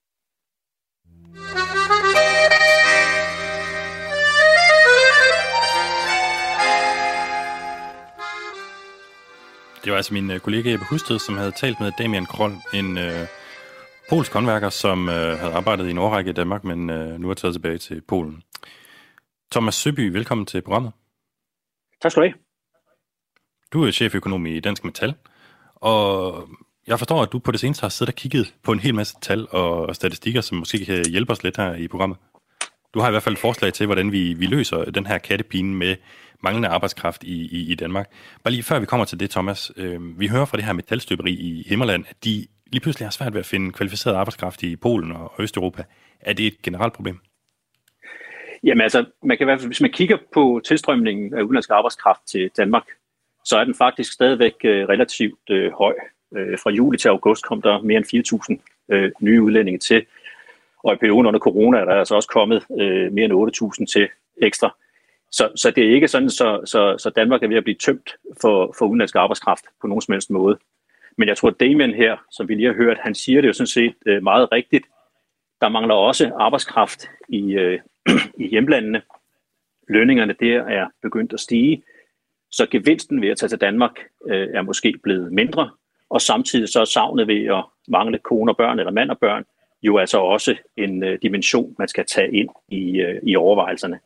[9.85, 12.99] Det var altså min øh, kollega Jeppe Husted, som havde talt med Damian Kroll, en
[12.99, 13.27] øh,
[14.09, 17.35] polsk håndværker, som øh, havde arbejdet i en årrække i Danmark, men øh, nu er
[17.35, 18.43] taget tilbage til Polen.
[19.53, 20.93] Thomas Søby, velkommen til programmet.
[22.03, 22.35] Tak skal du have.
[23.73, 25.15] Du er cheføkonom i Dansk Metal,
[25.75, 26.49] og
[26.87, 29.17] jeg forstår, at du på det seneste har siddet og kigget på en hel masse
[29.23, 32.19] tal og statistikker, som måske kan hjælpe os lidt her i programmet.
[32.95, 35.75] Du har i hvert fald et forslag til, hvordan vi, vi løser den her kattepine
[35.75, 35.97] med
[36.45, 38.07] manglende arbejdskraft i, i, i Danmark.
[38.45, 39.73] Bare lige før vi kommer til det, Thomas.
[39.77, 43.33] Øh, vi hører fra det her metalstøberi i Himmerland, at de lige pludselig har svært
[43.35, 45.83] ved at finde kvalificeret arbejdskraft i Polen og Østeuropa.
[46.21, 47.19] Er det et generelt problem?
[48.65, 52.21] Jamen altså, man kan i hvert fald, hvis man kigger på tilstrømningen af udenlandsk arbejdskraft
[52.27, 52.85] til Danmark,
[53.45, 55.95] så er den faktisk stadigvæk øh, relativt øh, høj.
[56.37, 60.07] Øh, fra juli til august kom der mere end 4.000 øh, nye udlændinge til,
[60.85, 64.09] og i perioden under corona er der altså også kommet øh, mere end 8.000 til
[64.43, 64.77] ekstra.
[65.37, 68.17] Så, så det er ikke sådan, så, så, så Danmark er ved at blive tømt
[68.41, 70.59] for, for udenlandsk arbejdskraft på nogen som helst måde.
[71.19, 73.53] Men jeg tror, at Damien her, som vi lige har hørt, han siger det jo
[73.53, 74.87] sådan set øh, meget rigtigt.
[75.61, 77.81] Der mangler også arbejdskraft i, øh,
[78.45, 79.03] i hjemlandene.
[79.89, 81.83] Lønningerne der er begyndt at stige.
[82.51, 85.71] Så gevinsten ved at tage til Danmark øh, er måske blevet mindre,
[86.11, 89.45] og samtidig så er savnet ved at mangle kone og børn eller mand og børn
[89.83, 94.01] jo altså også en øh, dimension, man skal tage ind i, øh, i overvejelserne.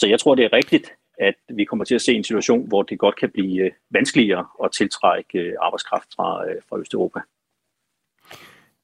[0.00, 2.82] Så jeg tror, det er rigtigt, at vi kommer til at se en situation, hvor
[2.82, 7.20] det godt kan blive øh, vanskeligere at tiltrække øh, arbejdskraft fra, øh, fra Østeuropa.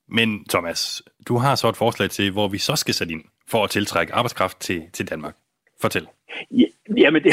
[0.08, 3.64] Men Thomas, du har så et forslag til, hvor vi så skal sætte ind for
[3.64, 5.36] at tiltrække arbejdskraft til, til Danmark.
[5.80, 6.06] Fortæl.
[6.50, 6.64] Ja,
[6.96, 7.32] jamen, det,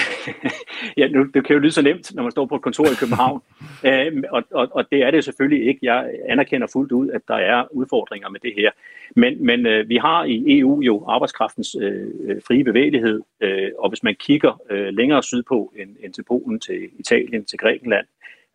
[0.97, 2.95] ja, nu, det kan jo lyde så nemt, når man står på et kontor i
[2.99, 3.41] København,
[3.87, 5.79] øh, og, og, og det er det selvfølgelig ikke.
[5.83, 8.71] Jeg anerkender fuldt ud, at der er udfordringer med det her.
[9.15, 13.89] Men, men øh, vi har i EU jo arbejdskraftens øh, øh, frie bevægelighed, øh, og
[13.89, 18.05] hvis man kigger øh, længere sydpå end, end til Polen, til Italien, til Grækenland,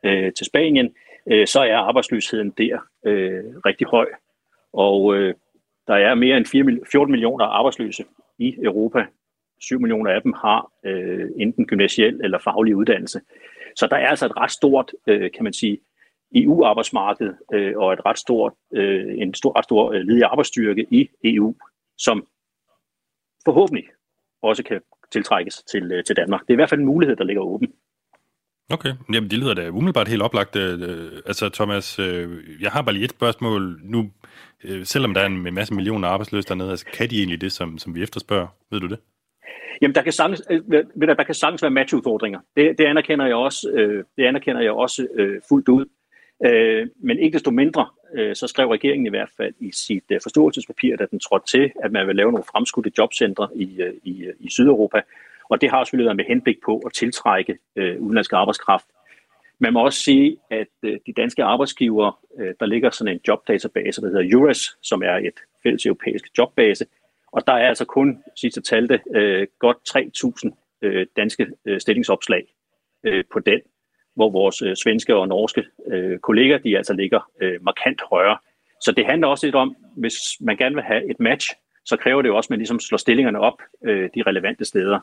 [0.05, 0.95] øh, til Spanien,
[1.31, 4.07] øh, så er arbejdsløsheden der øh, rigtig høj.
[4.73, 5.35] Og øh,
[5.87, 8.05] der er mere end 4, 14 millioner arbejdsløse
[8.39, 9.05] i Europa.
[9.61, 13.21] 7 millioner af dem har øh, enten gymnasiel eller faglig uddannelse.
[13.77, 15.79] Så der er altså et ret stort, øh, kan man sige,
[16.35, 21.09] EU-arbejdsmarked øh, og et ret stort, øh, en stor, ret stor øh, ledig arbejdsstyrke i
[21.25, 21.55] EU,
[21.99, 22.27] som
[23.44, 23.85] forhåbentlig
[24.42, 24.81] også kan
[25.12, 26.40] tiltrækkes til, øh, til Danmark.
[26.40, 27.73] Det er i hvert fald en mulighed, der ligger åben.
[28.71, 30.57] Okay, jamen det lyder da umiddelbart helt oplagt.
[30.57, 33.81] Øh, altså Thomas, øh, jeg har bare lige et spørgsmål.
[33.83, 34.11] Nu,
[34.64, 37.79] øh, selvom der er en masse millioner arbejdsløse dernede, altså, kan de egentlig det, som,
[37.79, 38.47] som vi efterspørger?
[38.71, 38.99] Ved du det?
[39.83, 42.41] Jamen, der kan sagtens, øh, ved der, kan sagtens være matchudfordringer.
[42.57, 45.87] Det, det anerkender jeg også, øh, det anerkender jeg også øh, fuldt ud.
[46.47, 50.21] Øh, men ikke desto mindre, øh, så skrev regeringen i hvert fald i sit øh,
[50.23, 54.25] forståelsespapir, da den trådte til, at man vil lave nogle fremskudte jobcentre i, øh, i,
[54.25, 55.01] øh, i Sydeuropa.
[55.51, 58.87] Og det har selvfølgelig været med henblik på at tiltrække øh, udenlandsk arbejdskraft.
[59.59, 64.01] Man må også sige, at øh, de danske arbejdsgivere, øh, der ligger sådan en jobdatabase,
[64.01, 66.87] der hedder EURES, som er et fælles europæisk jobbase,
[67.33, 72.45] og der er altså kun, sidste talte, øh, godt 3.000 øh, danske øh, stillingsopslag
[73.05, 73.61] øh, på den,
[74.14, 78.38] hvor vores øh, svenske og norske øh, kolleger, de altså ligger øh, markant højere.
[78.81, 82.23] Så det handler også lidt om, hvis man gerne vil have et match, så kræver
[82.23, 85.01] det jo også, at man ligesom slår stillingerne op øh, de relevante steder.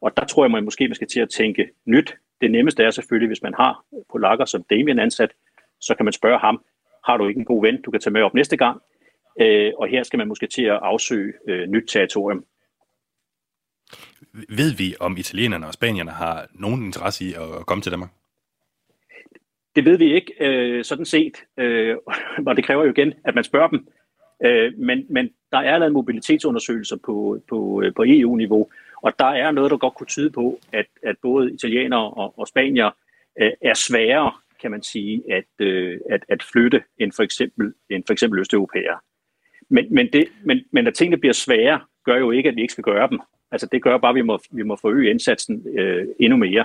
[0.00, 2.14] Og der tror jeg, man måske man skal til at tænke nyt.
[2.40, 5.30] Det nemmeste er selvfølgelig, hvis man har polakker som Damien ansat,
[5.80, 6.64] så kan man spørge ham,
[7.06, 8.80] har du ikke en god ven, du kan tage med op næste gang?
[9.40, 12.44] Øh, og her skal man måske til at afsøge øh, nyt territorium.
[14.32, 18.10] Ved vi, om italienerne og spanierne har nogen interesse i at komme til Danmark?
[19.76, 21.44] Det ved vi ikke, øh, sådan set.
[21.58, 21.96] Øh,
[22.46, 23.88] og det kræver jo igen, at man spørger dem.
[24.44, 28.68] Øh, men, men der er lavet mobilitetsundersøgelser på, på, øh, på EU-niveau,
[29.02, 32.48] og der er noget, der godt kunne tyde på, at, at både italienere og, og
[32.48, 32.90] spanier
[33.40, 38.04] øh, er sværere, kan man sige, at, øh, at, at flytte end for eksempel, end
[38.06, 38.98] for eksempel østeuropæere.
[39.70, 42.72] Men, men, det, men, men at tingene bliver svære, gør jo ikke, at vi ikke
[42.72, 43.20] skal gøre dem.
[43.52, 46.64] Altså det gør bare, at vi må, vi må forøge indsatsen øh, endnu mere.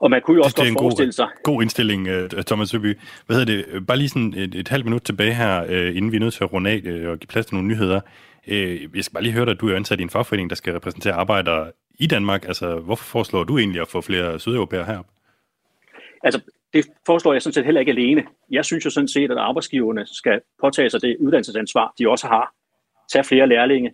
[0.00, 1.28] Og man kunne jo også godt forestille sig...
[1.44, 2.98] God indstilling, øh, Thomas Søby.
[3.26, 3.86] Hvad hedder det?
[3.86, 6.44] Bare lige sådan et, et halvt minut tilbage her, øh, inden vi er nødt til
[6.44, 8.00] at runde af øh, og give plads til nogle nyheder.
[8.46, 10.72] Jeg skal bare lige høre dig, at du er ansat i en fagforening, der skal
[10.72, 12.44] repræsentere arbejdere i Danmark.
[12.44, 15.06] Altså, hvorfor foreslår du egentlig at få flere sydeuropæere herop?
[16.22, 16.40] Altså,
[16.72, 18.24] det foreslår jeg sådan set heller ikke alene.
[18.50, 22.54] Jeg synes jo sådan set, at arbejdsgiverne skal påtage sig det uddannelsesansvar, de også har.
[23.12, 23.92] Tage flere lærlinge,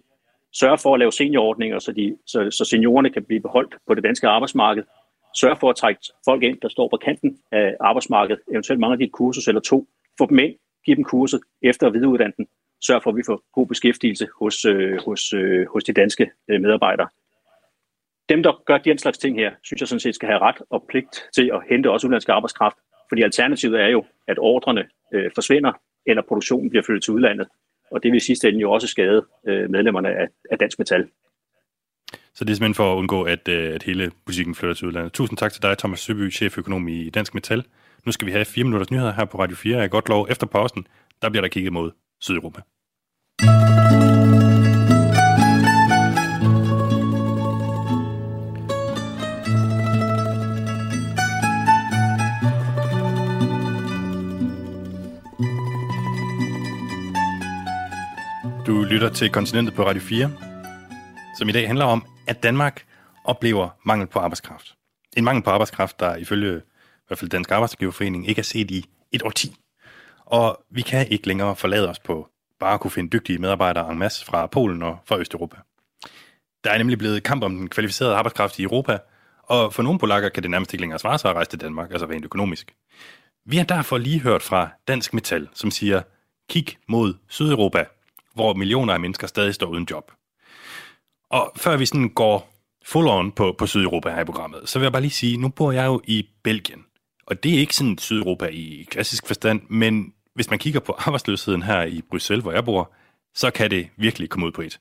[0.52, 4.04] sørge for at lave seniorordninger, så, de, så, så seniorerne kan blive beholdt på det
[4.04, 4.84] danske arbejdsmarked.
[5.36, 8.98] Sørge for at trække folk ind, der står på kanten af arbejdsmarkedet, eventuelt mange af
[8.98, 9.86] de kursus eller to.
[10.18, 12.46] Få dem ind, give dem kurset efter og videreuddannelsen.
[12.86, 16.60] Sørge for, at vi får god beskæftigelse hos, øh, hos, øh, hos de danske øh,
[16.60, 17.08] medarbejdere
[18.28, 20.84] dem, der gør den slags ting her, synes jeg sådan set skal have ret og
[20.88, 22.76] pligt til at hente også udenlandsk arbejdskraft.
[23.08, 24.84] Fordi alternativet er jo, at ordrene
[25.14, 25.72] øh, forsvinder,
[26.06, 27.48] eller produktionen bliver flyttet til udlandet.
[27.90, 31.08] Og det vil i sidste ende jo også skade øh, medlemmerne af, af Dansk Metal.
[32.34, 35.12] Så det er simpelthen for at undgå, at, øh, at hele musikken flytter til udlandet.
[35.12, 37.64] Tusind tak til dig, Thomas Søby, cheføkonom i Dansk Metal.
[38.06, 39.76] Nu skal vi have fire minutters nyheder her på Radio 4.
[39.76, 40.86] Jeg er godt lov efter pausen,
[41.22, 42.60] der bliver der kigget mod Sydeuropa.
[58.94, 60.30] Lytter til Kontinentet på Radio 4,
[61.38, 62.84] som i dag handler om, at Danmark
[63.24, 64.74] oplever mangel på arbejdskraft.
[65.16, 68.84] En mangel på arbejdskraft, der ifølge i hvert fald Dansk Arbejdsgiverforening ikke er set i
[69.12, 69.56] et årti.
[70.24, 72.28] Og vi kan ikke længere forlade os på
[72.60, 75.56] bare at kunne finde dygtige medarbejdere en masse fra Polen og fra Østeuropa.
[76.64, 78.98] Der er nemlig blevet kamp om den kvalificerede arbejdskraft i Europa,
[79.42, 81.90] og for nogle polakker kan det nærmest ikke længere svare sig at rejse til Danmark,
[81.90, 82.74] altså rent økonomisk.
[83.46, 86.02] Vi har derfor lige hørt fra Dansk Metal, som siger,
[86.48, 87.84] kig mod Sydeuropa,
[88.34, 90.12] hvor millioner af mennesker stadig står uden job.
[91.30, 92.50] Og før vi sådan går
[92.86, 95.48] full on på, på Sydeuropa her i programmet, så vil jeg bare lige sige, nu
[95.48, 96.84] bor jeg jo i Belgien.
[97.26, 101.62] Og det er ikke sådan Sydeuropa i klassisk forstand, men hvis man kigger på arbejdsløsheden
[101.62, 102.92] her i Bruxelles, hvor jeg bor,
[103.34, 104.80] så kan det virkelig komme ud på et.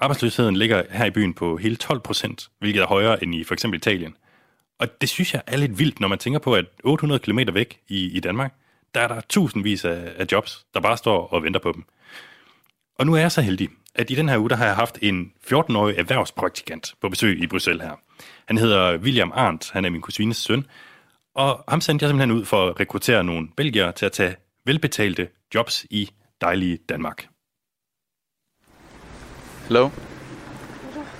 [0.00, 3.54] Arbejdsløsheden ligger her i byen på hele 12 procent, hvilket er højere end i for
[3.54, 4.16] eksempel Italien.
[4.78, 7.80] Og det synes jeg er lidt vildt, når man tænker på, at 800 km væk
[7.88, 8.54] i, i Danmark,
[8.94, 11.84] der er der tusindvis af, af jobs, der bare står og venter på dem.
[12.98, 14.98] Og nu er jeg så heldig, at i den her uge, der har jeg haft
[15.02, 18.00] en 14-årig erhvervspraktikant på besøg i Bruxelles her.
[18.46, 20.66] Han hedder William Arndt, han er min kusines søn,
[21.34, 25.28] og ham sendte jeg simpelthen ud for at rekruttere nogle belgier til at tage velbetalte
[25.54, 27.28] jobs i dejlige Danmark.
[29.68, 29.90] Hello?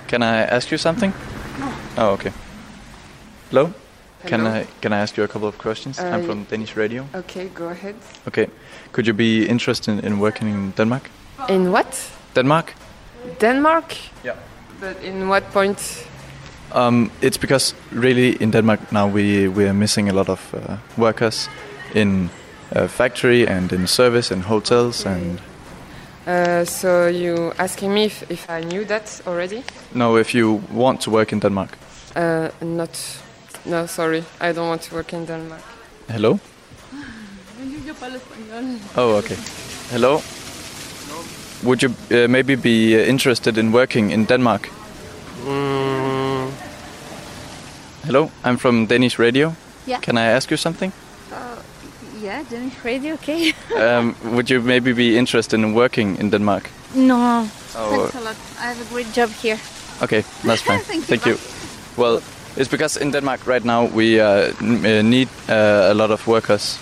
[0.07, 1.13] Can I ask you something?
[1.97, 2.31] Oh, okay.
[3.49, 3.69] Hello?
[4.27, 4.55] Can Hello.
[4.55, 5.99] I can I ask you a couple of questions?
[5.99, 7.05] I'm Uh, from Danish radio.
[7.13, 7.93] Okay, go ahead.
[8.27, 8.47] Okay.
[8.91, 11.11] Could you be interested in working in Denmark?
[11.49, 12.11] In what?
[12.35, 12.73] Denmark?
[13.39, 13.95] Denmark?
[14.23, 14.35] Yeah.
[14.79, 16.05] But in what point?
[16.75, 20.77] Um, it's because really in Denmark now we we are missing a lot of uh,
[20.97, 21.49] workers
[21.95, 22.29] in
[22.75, 25.39] uh, factory and in service and hotels and
[26.27, 29.63] Uh, so you asking me if, if I knew that already?
[29.93, 31.69] no if you want to work in Denmark.
[32.15, 32.89] Uh, not.
[33.65, 34.23] No, sorry.
[34.41, 35.61] I don't want to work in Denmark.
[36.09, 36.39] Hello?
[38.97, 39.37] Oh, okay.
[39.91, 40.21] Hello?
[41.63, 44.69] Would you uh, maybe be uh, interested in working in Denmark?
[45.45, 46.51] Mm,
[48.05, 49.53] Hello, I'm from Danish radio.
[49.87, 49.99] Yeah.
[50.01, 50.91] Can I ask you something?
[52.23, 53.53] yeah, Danish radio, okay.
[53.77, 56.69] um, would you maybe be interested in working in Denmark?
[56.95, 58.35] no, Oh, thanks a lot.
[58.59, 59.57] I have a great job here.
[60.01, 60.79] Okay, that's fine.
[61.07, 61.37] Thank you.
[61.97, 62.21] Well,
[62.57, 66.25] it's because in Denmark right now we uh, n- uh, need uh, a lot of
[66.27, 66.77] workers.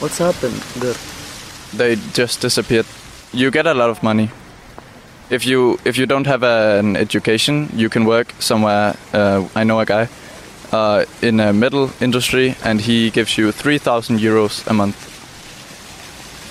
[0.00, 0.94] What's happened there?
[1.76, 2.86] They just disappeared.
[3.32, 4.30] You get a lot of money.
[5.30, 8.94] If you if you don't have an education, you can work somewhere.
[9.14, 10.08] Uh, I know a guy
[10.72, 15.10] uh, in a metal industry, and he gives you three thousand euros a month.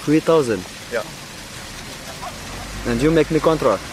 [0.10, 0.64] 3,000?
[0.92, 1.04] Yeah.
[2.88, 3.84] And you make me contract.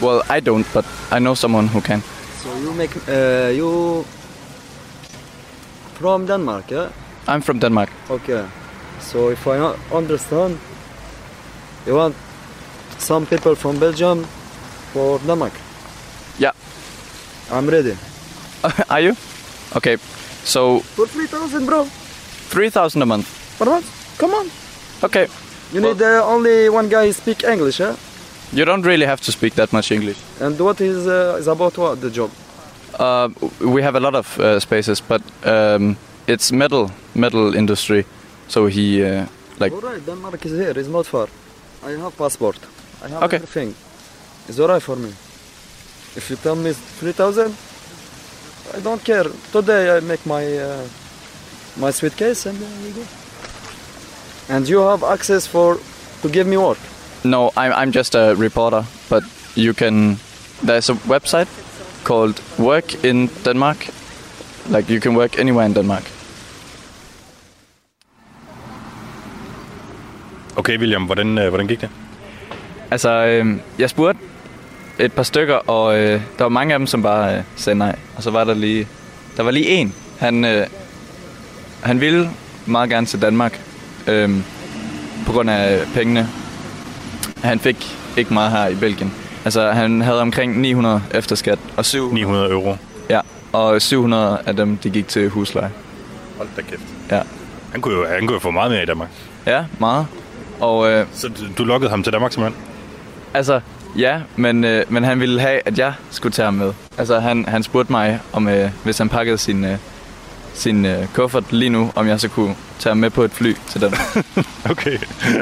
[0.00, 2.02] Well, I don't, but I know someone who can.
[2.42, 4.04] So you make, uh, you
[5.94, 6.88] from Denmark, yeah?
[7.28, 7.90] I'm from Denmark.
[8.10, 8.46] Okay.
[9.00, 9.58] So if I
[9.92, 10.58] understand,
[11.86, 12.14] you want
[12.98, 14.24] some people from Belgium
[14.92, 15.52] for Denmark?
[16.38, 16.52] Yeah.
[17.50, 17.96] I'm ready.
[18.90, 19.16] Are you?
[19.76, 19.96] Okay.
[20.44, 21.84] So For 3,000, bro.
[22.50, 23.26] three thousand a month.
[23.58, 23.86] Per month?
[24.18, 24.46] Come on.
[25.02, 25.26] Okay.
[25.72, 27.96] You need uh, only one guy speak English, yeah?
[28.52, 30.16] You don't really have to speak that much English.
[30.40, 32.30] And what is uh, is about what the job?
[33.00, 33.28] Uh,
[33.60, 35.96] we have a lot of uh, spaces, but um,
[36.28, 38.04] it's metal metal industry.
[38.48, 39.26] So he uh,
[39.58, 40.78] like Alright, Denmark is here.
[40.80, 41.26] It's not far.
[41.86, 42.56] I have passport.
[43.04, 43.36] I have Okay.
[43.36, 43.74] everything.
[44.48, 45.08] It's alright for me.
[46.16, 47.54] If you tell me three thousand,
[48.76, 49.24] I don't care.
[49.52, 50.84] Today I make my uh,
[51.76, 53.02] my suitcase and uh, we go.
[54.48, 55.78] And you have access for
[56.22, 56.78] to give me work.
[57.24, 59.22] no, I'm I'm just a reporter, but
[59.56, 60.16] you can.
[60.66, 61.48] There's a website
[62.04, 63.86] called Work in Denmark.
[64.68, 66.04] Like you can work anywhere in Denmark.
[70.56, 71.88] Okay, William, hvordan, øh, hvordan gik det?
[72.90, 74.20] Altså, øh, jeg spurgte
[74.98, 77.96] et par stykker, og øh, der var mange af dem, som bare øh, sagde nej.
[78.16, 78.88] Og så var der lige,
[79.36, 79.94] der var lige en.
[80.18, 80.66] Han, øh,
[81.82, 82.30] han ville
[82.66, 83.60] meget gerne til Danmark,
[84.06, 84.30] øh,
[85.26, 86.28] på grund af pengene.
[87.42, 89.12] Han fik ikke meget her i Belgien.
[89.44, 92.14] Altså, han havde omkring 900 efter skat, og 700...
[92.14, 92.76] 900 euro?
[93.10, 93.20] Ja,
[93.52, 95.70] og 700 af dem, de gik til husleje.
[96.36, 96.82] Hold da kæft.
[97.10, 97.20] Ja.
[97.72, 99.08] Han kunne jo, han kunne jo få meget mere i Danmark.
[99.46, 100.06] Ja, meget.
[100.64, 102.62] Og, øh, Så du, lokkede ham til Danmark simpelthen?
[103.34, 103.60] Altså,
[103.96, 106.72] Ja, men, øh, men han ville have, at jeg skulle tage ham med.
[106.98, 109.78] Altså, han, han spurgte mig, om øh, hvis han pakkede sin, øh,
[110.54, 113.54] sin øh, kuffert lige nu, om jeg så kunne tage ham med på et fly
[113.68, 114.00] til Danmark.
[114.70, 114.98] Okay,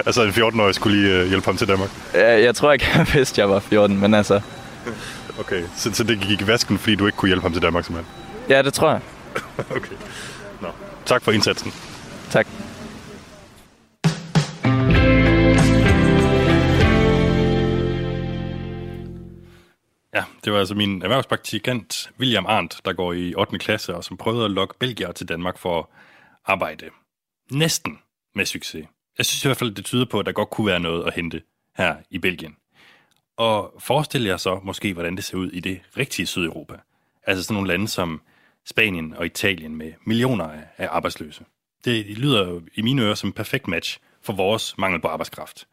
[0.06, 1.88] altså en 14-årig skulle lige øh, hjælpe ham til Danmark.
[2.14, 4.40] jeg, jeg tror ikke, han vidste, at jeg var 14, men altså...
[5.40, 7.84] Okay, så, så det gik i vasken, fordi du ikke kunne hjælpe ham til Danmark,
[7.84, 8.14] simpelthen?
[8.48, 9.00] Ja, det tror jeg.
[9.70, 9.94] okay.
[10.60, 10.68] Nå,
[11.06, 11.72] tak for indsatsen.
[12.30, 12.46] Tak.
[20.44, 23.58] Det var altså min erhvervspraktikant William Arndt, der går i 8.
[23.58, 25.86] klasse og som prøvede at lokke Belgier til Danmark for at
[26.44, 26.90] arbejde.
[27.50, 27.98] Næsten
[28.34, 28.86] med succes.
[29.18, 31.14] Jeg synes i hvert fald, det tyder på, at der godt kunne være noget at
[31.14, 31.42] hente
[31.76, 32.56] her i Belgien.
[33.36, 36.74] Og forestil jer så måske, hvordan det ser ud i det rigtige Sydeuropa.
[37.26, 38.20] Altså sådan nogle lande som
[38.66, 41.44] Spanien og Italien med millioner af- arbejdsløse.
[41.84, 45.66] Det lyder jo i mine ører som en perfekt match for vores mangel på arbejdskraft.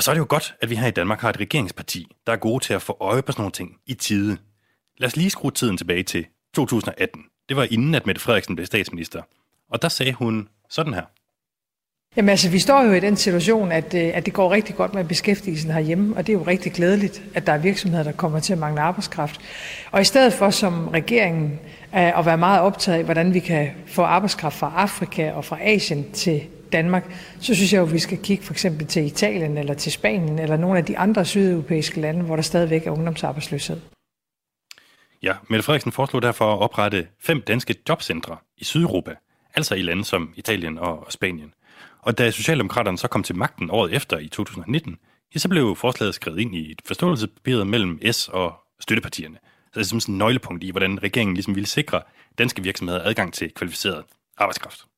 [0.00, 2.32] Og så er det jo godt, at vi her i Danmark har et regeringsparti, der
[2.32, 4.36] er gode til at få øje på sådan nogle ting i tide.
[4.98, 7.22] Lad os lige skrue tiden tilbage til 2018.
[7.48, 9.22] Det var inden, at Mette Frederiksen blev statsminister.
[9.70, 11.02] Og der sagde hun sådan her.
[12.16, 14.94] Jamen altså, vi står jo i den situation, at, øh, at det går rigtig godt
[14.94, 18.40] med beskæftigelsen herhjemme, og det er jo rigtig glædeligt, at der er virksomheder, der kommer
[18.40, 19.40] til at mangle arbejdskraft.
[19.90, 21.60] Og i stedet for som regeringen
[21.94, 25.58] øh, at være meget optaget af, hvordan vi kan få arbejdskraft fra Afrika og fra
[25.60, 29.58] Asien til Danmark, så synes jeg jo, at vi skal kigge for eksempel til Italien
[29.58, 33.80] eller til Spanien eller nogle af de andre sydeuropæiske lande, hvor der stadigvæk er ungdomsarbejdsløshed.
[35.22, 39.14] Ja, Mette Frederiksen foreslog derfor at oprette fem danske jobcentre i Sydeuropa,
[39.54, 41.54] altså i lande som Italien og Spanien.
[42.02, 44.96] Og da Socialdemokraterne så kom til magten året efter i 2019,
[45.34, 49.38] ja, så blev forslaget skrevet ind i et forståelsespapir mellem S og støttepartierne.
[49.72, 52.02] Så det er som sådan et nøglepunkt i, hvordan regeringen ligesom ville sikre
[52.38, 54.04] danske virksomheder adgang til kvalificeret
[54.38, 54.89] arbejdskraft.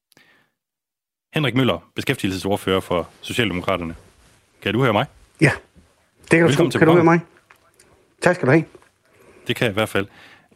[1.35, 3.95] Henrik Møller, beskæftigelsesordfører for Socialdemokraterne.
[4.63, 5.07] Kan du høre mig?
[5.41, 5.51] Ja,
[6.23, 7.21] det kan du, Velkommen til kan du høre mig?
[8.23, 8.65] Tak skal du have.
[9.47, 10.07] Det kan jeg i hvert fald.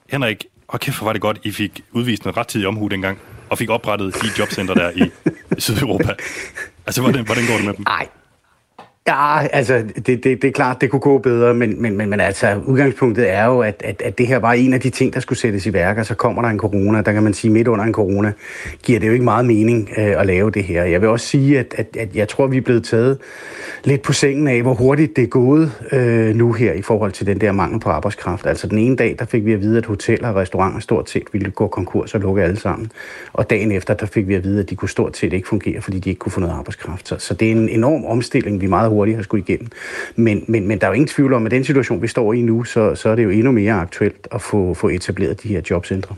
[0.08, 3.18] Henrik, og kæft, hvor var det godt, I fik udvist noget rettidig omhu dengang,
[3.50, 5.10] og fik oprettet de jobcenter der i
[5.58, 6.14] Sydeuropa.
[6.88, 7.84] Altså, hvordan, hvordan går det med dem?
[7.84, 8.08] Nej.
[9.09, 12.21] Ja, altså, det, det, det er klart, det kunne gå bedre, men, men, men, men
[12.21, 15.21] altså, udgangspunktet er jo, at, at, at det her var en af de ting, der
[15.21, 17.69] skulle sættes i værk, og så kommer der en corona, der kan man sige, midt
[17.69, 18.33] under en corona,
[18.83, 20.85] giver det jo ikke meget mening øh, at lave det her.
[20.85, 23.19] Jeg vil også sige, at, at, at jeg tror, vi er blevet taget
[23.85, 27.27] lidt på sengen af, hvor hurtigt det er gået øh, nu her i forhold til
[27.27, 28.47] den der mangel på arbejdskraft.
[28.47, 31.23] Altså den ene dag, der fik vi at vide, at hoteller og restauranter stort set
[31.33, 32.92] ville gå konkurs og lukke alle sammen.
[33.33, 35.81] Og dagen efter, der fik vi at vide, at de kunne stort set ikke fungere,
[35.81, 37.09] fordi de ikke kunne få noget arbejdskraft.
[37.09, 39.68] Så, så det er en enorm omstilling, vi meget hurtigt har skulle igennem.
[40.16, 42.40] Men, men, men der er jo ingen tvivl om, at den situation, vi står i
[42.40, 45.62] nu, så, så er det jo endnu mere aktuelt at få, få etableret de her
[45.70, 46.14] jobcentre.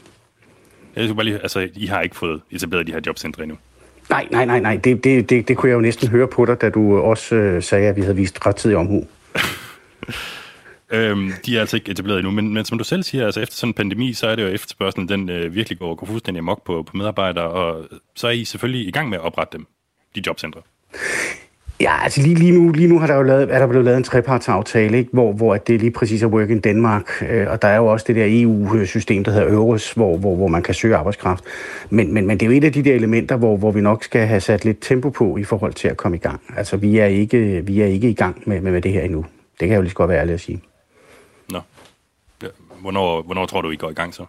[0.97, 3.59] Jeg skulle bare lige, altså, I har ikke fået etableret de her jobcentre endnu.
[4.11, 4.77] Nej, nej, nej, nej.
[4.77, 7.63] Det, det, det, det kunne jeg jo næsten høre på dig, da du også øh,
[7.63, 9.05] sagde, at vi havde vist rettidig omhu.
[10.91, 13.57] Øhm, de er altså ikke etableret endnu, men, men som du selv siger, altså efter
[13.57, 16.65] sådan en pandemi, så er det jo efterspørgselen, den øh, virkelig går, går fuldstændig amok
[16.65, 19.67] på, på medarbejdere, og så er I selvfølgelig i gang med at oprette dem,
[20.15, 20.61] de jobcentre.
[21.81, 23.97] Ja, altså lige, lige, nu, lige nu har der jo lavet, er der blevet lavet
[23.97, 25.11] en trepartsaftale, ikke?
[25.13, 28.05] Hvor, hvor det lige præcis er Work in Denmark, øh, og der er jo også
[28.09, 31.45] det der EU-system, der hedder EURES, hvor, hvor, hvor man kan søge arbejdskraft.
[31.91, 34.05] Men, men, men det er jo et af de der elementer, hvor, hvor vi nok
[34.05, 36.41] skal have sat lidt tempo på i forhold til at komme i gang.
[36.57, 39.25] Altså vi er ikke, vi er ikke i gang med, med, med det her endnu.
[39.51, 40.63] Det kan jeg jo lige så godt være ærlig at sige.
[41.51, 41.61] Nå.
[42.43, 42.49] Ja,
[42.81, 44.25] hvornår, hvornår tror du, I går i gang så?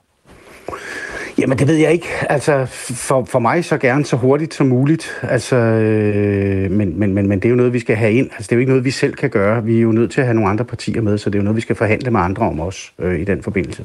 [1.39, 2.07] Jamen, det ved jeg ikke.
[2.29, 5.21] Altså, for, for mig så gerne så hurtigt som muligt.
[5.23, 8.29] Altså, øh, men, men, men, men det er jo noget, vi skal have ind.
[8.31, 9.63] Altså, det er jo ikke noget, vi selv kan gøre.
[9.63, 11.43] Vi er jo nødt til at have nogle andre partier med, så det er jo
[11.43, 13.83] noget, vi skal forhandle med andre om også øh, i den forbindelse.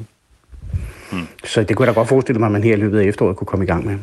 [1.11, 1.21] Hmm.
[1.43, 3.35] Så det kunne jeg da godt forestille mig, at man her i løbet af efteråret
[3.35, 3.95] kunne komme i gang med.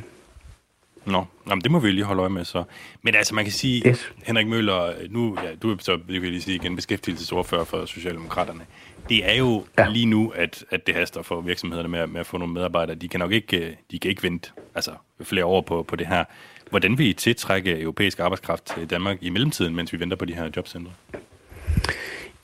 [1.07, 2.65] Nå, Nå men det må vi lige holde øje med så.
[3.03, 4.13] Men altså, man kan sige, yes.
[4.25, 8.61] Henrik Møller, nu, ja, du er så, det jeg lige sige igen, beskæftigelsesordfører for Socialdemokraterne.
[9.09, 9.89] Det er jo ja.
[9.89, 12.97] lige nu, at, at det haster for virksomhederne med, at- med at få nogle medarbejdere.
[12.97, 14.91] De kan nok ikke, øh, de kan ikke vente altså,
[15.23, 16.25] flere år på, på det her.
[16.71, 20.35] Hvordan vil I tiltrække europæisk arbejdskraft til Danmark i mellemtiden, mens vi venter på de
[20.35, 20.93] her jobcentre?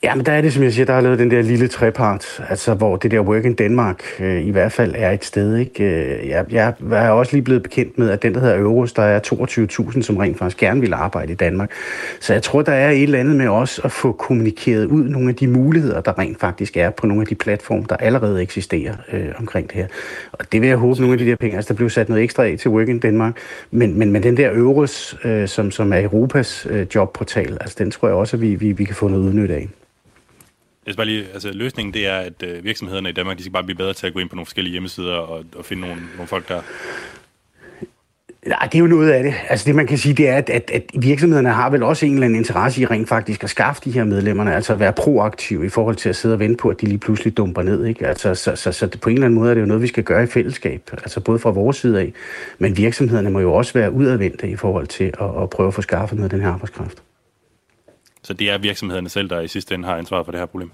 [0.03, 2.43] Ja, men der er det, som jeg siger, der har lavet den der lille trepart,
[2.49, 5.57] altså hvor det der Work in Denmark øh, i hvert fald er et sted.
[5.57, 5.83] Ikke?
[5.83, 9.03] Øh, Jeg, jeg er også lige blevet bekendt med, at den, der hedder Euros, der
[9.03, 9.19] er
[9.93, 11.71] 22.000, som rent faktisk gerne vil arbejde i Danmark.
[12.19, 15.29] Så jeg tror, der er et eller andet med også at få kommunikeret ud nogle
[15.29, 18.93] af de muligheder, der rent faktisk er på nogle af de platforme, der allerede eksisterer
[19.13, 19.87] øh, omkring det her.
[20.31, 22.23] Og det vil jeg håbe, nogle af de der penge, altså der blev sat noget
[22.23, 23.37] ekstra af til Work in Denmark,
[23.71, 27.91] men, men, men den der Euros, øh, som, som er Europas øh, jobportal, altså den
[27.91, 29.67] tror jeg også, at vi, vi, vi kan få noget udnytte af.
[30.89, 33.53] Jeg skal bare lige, altså, løsningen det er, at øh, virksomhederne i Danmark, de skal
[33.53, 36.01] bare blive bedre til at gå ind på nogle forskellige hjemmesider og, og finde nogle,
[36.15, 36.61] nogle folk, der...
[38.47, 39.33] Nej, det er jo noget af det.
[39.49, 42.13] Altså det man kan sige, det er, at, at, at virksomhederne har vel også en
[42.13, 45.65] eller anden interesse i rent faktisk at skaffe de her medlemmerne, altså at være proaktive
[45.65, 47.85] i forhold til at sidde og vente på, at de lige pludselig dumper ned.
[47.85, 48.07] Ikke?
[48.07, 50.03] Altså, så, så, så på en eller anden måde er det jo noget, vi skal
[50.03, 52.13] gøre i fællesskab, altså både fra vores side af,
[52.59, 55.81] men virksomhederne må jo også være udadvendte i forhold til at, at prøve at få
[55.81, 57.03] skaffet noget af den her arbejdskraft.
[58.23, 60.71] Så det er virksomhederne selv, der i sidste ende har ansvaret for det her problem?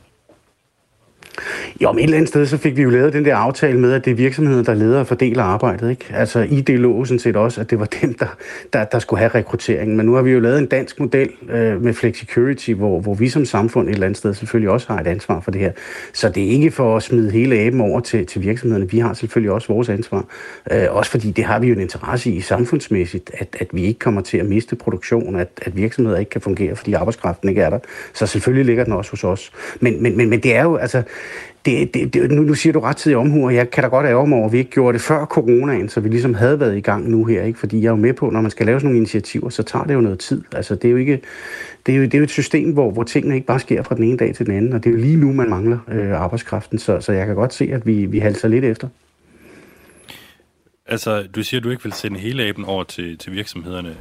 [1.82, 3.94] Jo, men et eller andet sted, så fik vi jo lavet den der aftale med,
[3.94, 5.90] at det er virksomheden, der leder og fordeler arbejdet.
[5.90, 6.06] Ikke?
[6.14, 8.28] Altså i det lå sådan set også, at det var dem, der,
[8.74, 9.98] der, der skulle have rekrutteringen.
[9.98, 13.30] Men nu har vi jo lavet en dansk model øh, med Flexicurity, hvor, hvor vi
[13.30, 15.72] som samfund et eller andet sted selvfølgelig også har et ansvar for det her.
[16.14, 18.92] Så det er ikke for at smide hele aben over til, til virksomhederne.
[18.92, 20.26] Vi har selvfølgelig også vores ansvar.
[20.72, 24.00] Øh, også fordi det har vi jo en interesse i samfundsmæssigt, at, at vi ikke
[24.00, 27.70] kommer til at miste produktion, at, at virksomheder ikke kan fungere, fordi arbejdskraften ikke er
[27.70, 27.80] der.
[28.14, 29.52] Så selvfølgelig ligger den også hos os.
[29.80, 31.04] Men, men, men, men det er jo, altså,
[31.66, 34.06] det, det, det, nu, nu siger du ret tid omhu, og jeg kan da godt
[34.06, 36.78] ærge mig over, at vi ikke gjorde det før coronaen, så vi ligesom havde været
[36.78, 37.60] i gang nu her, ikke?
[37.60, 39.86] fordi jeg er jo med på, når man skal lave sådan nogle initiativer, så tager
[39.86, 40.44] det jo noget tid.
[40.52, 41.22] Altså, det er jo ikke,
[41.86, 43.96] det er jo, det er jo et system, hvor, hvor tingene ikke bare sker fra
[43.96, 46.22] den ene dag til den anden, og det er jo lige nu, man mangler øh,
[46.22, 48.88] arbejdskraften, så, så jeg kan godt se, at vi, vi halser lidt efter.
[50.88, 53.96] Altså, du siger, at du ikke vil sende hele aben over til, til virksomhederne.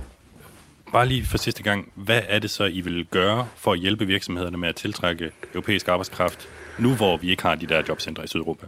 [0.93, 4.07] Bare lige for sidste gang, hvad er det så, I vil gøre for at hjælpe
[4.07, 6.49] virksomhederne med at tiltrække europæisk arbejdskraft
[6.79, 8.67] nu hvor vi ikke har de der jobcentre i Sydeuropa?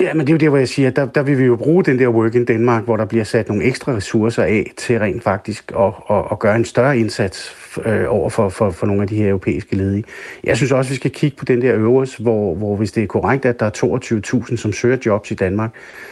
[0.00, 1.84] Ja, men det er jo der, hvor jeg siger, der, der vil vi jo bruge
[1.84, 5.22] den der Work in Denmark, hvor der bliver sat nogle ekstra ressourcer af til rent
[5.22, 9.08] faktisk at, at, at gøre en større indsats øh, over for, for, for nogle af
[9.08, 10.04] de her europæiske ledige.
[10.44, 13.06] Jeg synes også, vi skal kigge på den der øvres, hvor, hvor hvis det er
[13.06, 15.70] korrekt, at der er 22.000, som søger jobs i Danmark,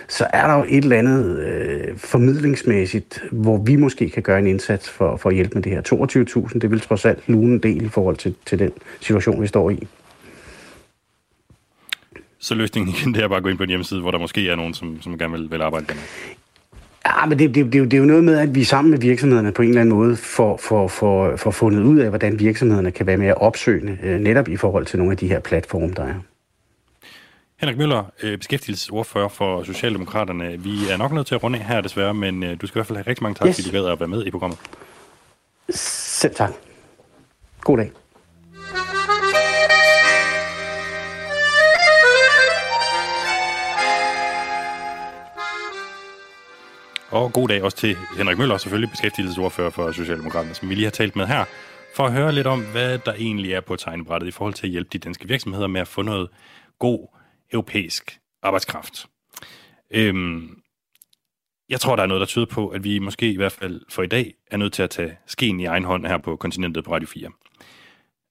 [0.09, 4.47] så er der jo et eller andet øh, formidlingsmæssigt, hvor vi måske kan gøre en
[4.47, 5.83] indsats for, for at hjælpe med det her.
[6.49, 9.47] 22.000, det vil trods alt lune en del i forhold til, til den situation, vi
[9.47, 9.87] står i.
[12.39, 14.51] Så løsningen igen, det er bare at gå ind på en hjemmeside, hvor der måske
[14.51, 15.95] er nogen, som, som gerne vil, vil arbejde der.
[17.07, 19.53] Ja, men det, det, det, det er jo noget med, at vi sammen med virksomhederne
[19.53, 23.07] på en eller anden måde får, får, får, får fundet ud af, hvordan virksomhederne kan
[23.07, 26.15] være mere opsøgende, øh, netop i forhold til nogle af de her platforme, der er.
[27.61, 30.57] Henrik Møller, øh, beskæftigelsesordfører for Socialdemokraterne.
[30.59, 32.87] Vi er nok nødt til at runde her desværre, men øh, du skal i hvert
[32.87, 33.57] fald have rigtig mange tak, yes.
[33.57, 34.59] fordi du gad at være med i programmet.
[35.71, 36.51] Selv tak.
[37.61, 37.91] God dag.
[47.17, 50.91] Og god dag også til Henrik Møller, selvfølgelig beskæftigelsesordfører for Socialdemokraterne, som vi lige har
[50.91, 51.45] talt med her,
[51.95, 54.71] for at høre lidt om, hvad der egentlig er på tegnebrættet i forhold til at
[54.71, 56.29] hjælpe de danske virksomheder med at få noget
[56.79, 57.09] god
[57.53, 59.07] europæisk arbejdskraft.
[59.91, 60.63] Øhm,
[61.69, 64.03] jeg tror, der er noget, der tyder på, at vi måske i hvert fald for
[64.03, 66.93] i dag er nødt til at tage skeen i egen hånd her på kontinentet på
[66.93, 67.31] Radio 4.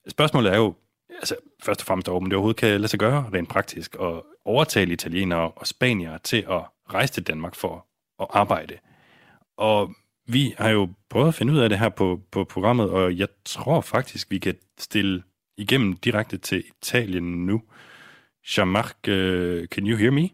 [0.07, 0.75] Spørgsmålet er jo,
[1.19, 4.93] altså først og fremmest, om det overhovedet kan lade sig gøre rent praktisk at overtale
[4.93, 6.61] italienere og spaniere til at
[6.93, 7.85] rejse til Danmark for
[8.19, 8.77] at arbejde.
[9.57, 9.95] Og
[10.27, 13.27] vi har jo prøvet at finde ud af det her på, på programmet, og jeg
[13.45, 15.23] tror faktisk, vi kan stille
[15.57, 17.61] igennem direkte til Italien nu.
[18.43, 20.29] Jean-Marc, uh, can you hear me?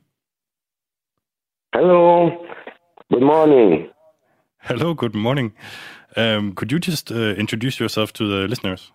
[1.73, 2.29] Hello.
[3.09, 3.89] Good morning.
[4.61, 5.55] Hello, good morning.
[6.17, 8.93] Um, could you just uh, introduce yourself to the listeners?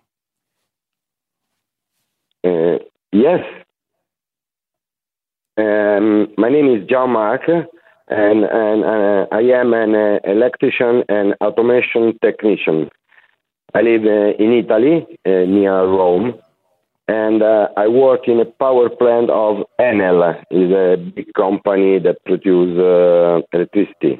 [2.43, 2.77] Uh,
[3.11, 3.41] yes.
[5.57, 7.41] Um, my name is John Mark.
[8.09, 12.89] And, and uh, I am an uh, electrician and automation technician.
[13.73, 16.35] I live uh, in Italy, uh, near Rome,
[17.07, 22.23] and uh, I work in a power plant of Enel, is a big company that
[22.25, 24.19] produces uh, electricity.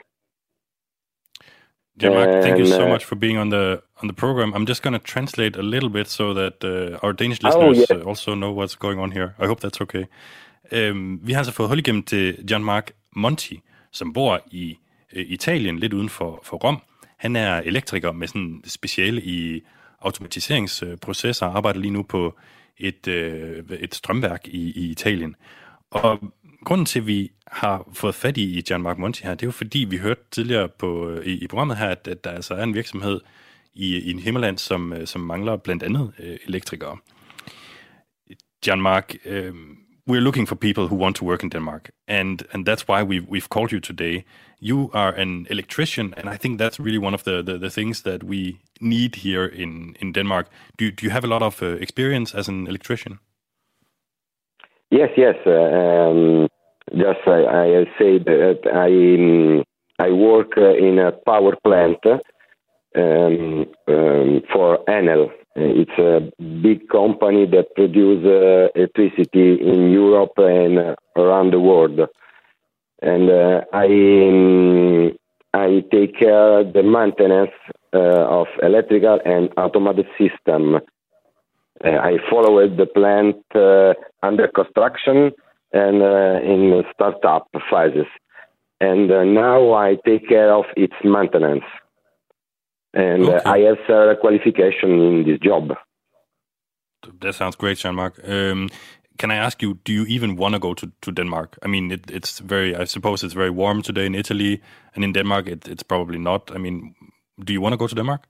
[1.99, 4.53] Mark, thank you so much for being on the on the program.
[4.53, 6.63] I'm just going to translate a little bit so that
[7.01, 8.05] our Danish oh, listeners oh, yes.
[8.05, 9.33] also know what's going on here.
[9.39, 10.05] I hope that's okay.
[10.71, 13.61] Um, vi har altså fået hold igennem til John Mark Monti,
[13.97, 14.77] som bor i
[15.13, 16.81] øh, Italien, lidt uden for, for Rom.
[17.17, 19.61] Han er elektriker med sådan speciale i
[19.99, 22.37] automatiseringsprocesser, og arbejder lige nu på
[22.77, 25.35] et, øh, et strømværk i, i Italien.
[25.89, 26.19] Og
[26.65, 29.79] grunden til, at vi har fået fat i Gianmarco Monti her, det er jo fordi,
[29.89, 32.73] vi hørte tidligere på, øh, i, i programmet her, at, at der altså er en
[32.73, 33.21] virksomhed
[33.73, 36.97] i, i en himmeland, som, øh, som mangler blandt andet øh, elektrikere.
[38.61, 39.53] Gianmark, øh,
[40.07, 43.27] we're looking for people who want to work in Denmark, and and that's why we've
[43.27, 44.23] we've called you today.
[44.59, 48.01] You are an electrician, and I think that's really one of the the, the things
[48.01, 50.47] that we need here in in Denmark.
[50.77, 53.19] Do do you have a lot of uh, experience as an electrician?
[54.89, 55.35] Yes, yes.
[55.45, 56.47] Uh, um,
[56.95, 57.41] just I,
[57.81, 59.63] I say that I um,
[59.99, 61.99] I work uh, in a power plant
[62.95, 66.31] um, um for Enel, it's a
[66.61, 71.99] big company that produces uh, electricity in Europe and around the world.
[73.01, 75.17] And uh, I um,
[75.53, 77.51] I take care the maintenance
[77.93, 80.75] uh, of electrical and automated system.
[81.83, 85.31] Uh, I followed the plant uh, under construction
[85.73, 88.07] and uh, in startup phases,
[88.79, 91.65] and uh, now I take care of its maintenance.
[92.93, 95.73] And uh, I have uh, qualification in this job.
[97.21, 98.19] That sounds great, Jean-Marc.
[98.27, 98.69] Um,
[99.17, 101.57] can I ask you, do you even want to go to, to Denmark?
[101.63, 104.61] I mean, it, it's very, I suppose it's very warm today in Italy,
[104.95, 106.51] and in Denmark it, it's probably not.
[106.53, 106.95] I mean,
[107.43, 108.27] do you want to go to Denmark?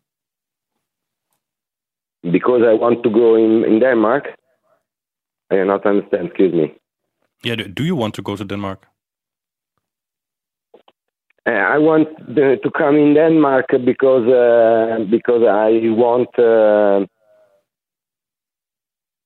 [2.24, 4.26] Because I want to go in, in Denmark.
[5.51, 6.76] I do not understand, excuse me.
[7.43, 8.88] Yeah, do you want to go to Denmark?
[11.48, 17.06] Uh, I want the, to come in Denmark because uh, because I want uh,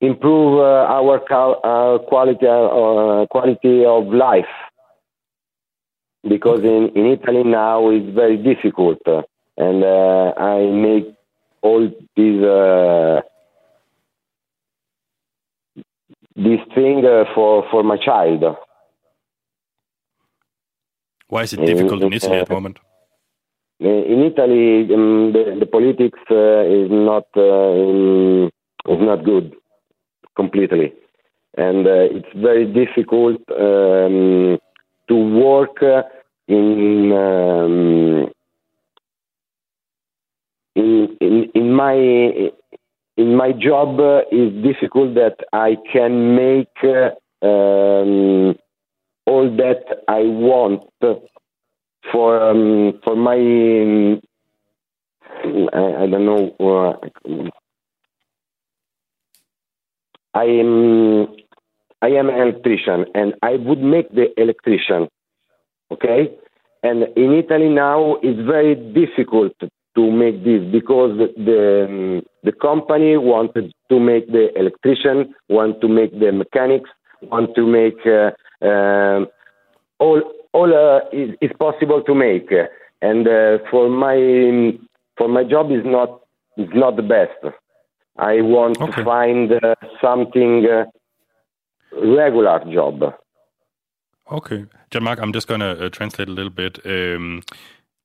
[0.02, 1.60] improve uh, our cal-
[2.08, 4.54] quality uh, quality of life.
[6.30, 9.24] Because in, in Italy now it's very difficult, uh,
[9.58, 11.12] and I make
[11.64, 12.42] all these
[16.36, 17.02] this thing
[17.34, 18.44] for for my child.
[21.32, 22.78] Why is it difficult in Italy at the moment?
[23.82, 28.52] Uh, In Italy, um, the, the politics uh, is not uh, in,
[28.94, 29.56] is not good
[30.36, 30.94] completely,
[31.58, 34.60] and uh, it's very difficult um,
[35.08, 35.16] to
[35.48, 36.04] work uh,
[36.50, 38.30] in, um,
[40.76, 41.96] in in in my
[43.24, 44.00] in my job.
[44.02, 47.12] Uh, is difficult that I can make uh,
[47.52, 48.56] um,
[49.32, 50.84] all that I want
[52.12, 53.40] for um, for my
[53.86, 54.22] um,
[55.74, 56.94] I, I don't know uh,
[60.34, 61.28] I am
[62.02, 65.08] I am an electrician and I would make the electrician
[65.92, 66.22] okay?
[66.84, 69.54] And in Italy now it's very difficult
[69.96, 76.12] to make this because the the company wanted to make the electrician want to make
[76.20, 76.90] the mechanics
[77.32, 78.32] want to make uh,
[78.62, 79.28] um,
[80.00, 80.22] all
[80.54, 82.52] all uh, is, is possible to make,
[83.02, 84.18] and uh, for my
[85.18, 86.10] for my job is not
[86.58, 87.56] is not the best.
[88.18, 90.86] I want to find uh, something uh,
[91.92, 93.14] regular job.
[94.32, 94.66] Okay.
[94.92, 96.80] Jean-Marc, I'm just gonna uh, translate a little bit.
[96.86, 97.42] Um,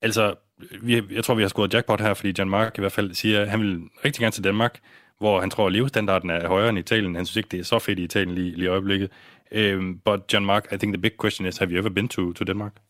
[0.02, 0.34] altså,
[0.82, 3.48] vi, jeg tror, vi har scoret jackpot her, fordi Jean-Marc i hvert fald siger, at
[3.48, 4.78] han vil rigtig gerne til Danmark,
[5.18, 7.14] hvor han tror, at levestandarden er højere end i Italien.
[7.14, 9.12] Han synes ikke, det er så fedt i Italien lige, lige i øjeblikket.
[9.52, 12.44] Um, but Jean-Marc, I think the big question is, have you ever been to, to
[12.44, 12.80] Denmark?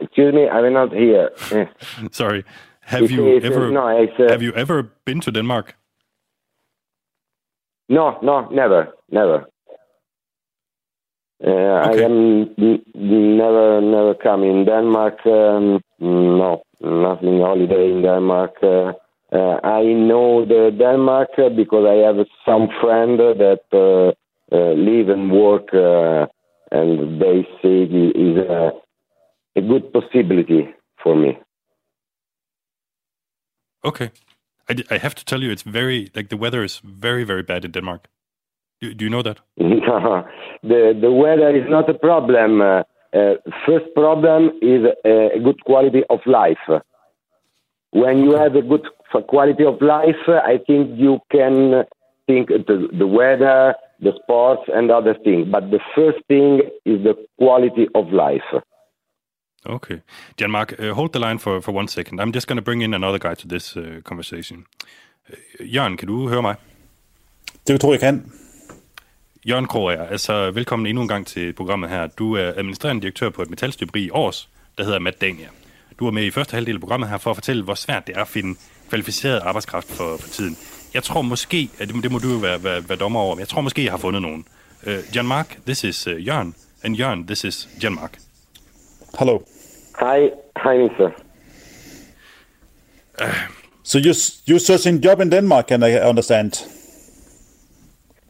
[0.00, 1.30] Excuse me, I will not hear.
[1.52, 1.66] Eh.
[2.12, 2.44] Sorry.
[2.80, 5.74] Have It's- you it's- ever no, uh, have you ever been to Denmark?
[7.88, 9.46] No, no, never, never.
[11.44, 12.54] Uh, I am
[13.38, 15.24] never, never come in Denmark.
[15.26, 18.54] Um, no, nothing holiday in Denmark.
[18.62, 18.92] Uh,
[19.32, 24.12] uh, I know the Denmark uh, because I have some friend that uh,
[24.54, 26.26] uh, live and work, uh,
[26.70, 28.70] and they say it is a,
[29.56, 30.68] a good possibility
[31.02, 31.38] for me.
[33.84, 34.10] Okay.
[34.68, 37.42] I, d- I have to tell you, it's very, like, the weather is very, very
[37.42, 38.08] bad in Denmark.
[38.80, 39.40] Do, do you know that?
[39.56, 42.60] the the weather is not a problem.
[42.60, 43.34] Uh, uh,
[43.66, 46.64] first problem is uh, a good quality of life.
[47.90, 51.84] When you have a good f- quality of life, I think you can
[52.26, 55.48] think the, the weather, the sports, and other things.
[55.50, 58.50] But the first thing is the quality of life.
[59.66, 60.00] Okay.
[60.38, 62.20] Jean-Marc, uh, hold the line for, for one second.
[62.20, 64.66] I'm just going to bring in another guy to this uh, conversation.
[65.28, 66.54] Uh, Jørgen, kan du høre mig?
[67.66, 68.32] Det tror jeg kan.
[69.48, 72.06] Jørgen Kroger, altså velkommen endnu en gang til programmet her.
[72.06, 74.48] Du er administrerende direktør på et metalstøberi i Års,
[74.78, 75.48] der hedder Matt Dania.
[75.98, 78.16] Du er med i første halvdel af programmet her for at fortælle, hvor svært det
[78.16, 78.58] er at finde
[78.88, 80.56] kvalificeret arbejdskraft for, for tiden.
[80.94, 83.40] Jeg tror måske, at det, det må du jo være, være, være dommer over, men
[83.40, 84.44] jeg tror måske, jeg har fundet nogen.
[84.86, 88.10] Uh, Jean-Marc, this is uh, Jørgen, and Jørgen, this is Jean-Marc.
[89.18, 89.42] Hello.
[90.00, 90.30] Hi,
[90.64, 91.10] hi, mister.
[93.82, 94.12] So you
[94.46, 95.66] you searching job in Denmark?
[95.68, 96.52] Can I understand?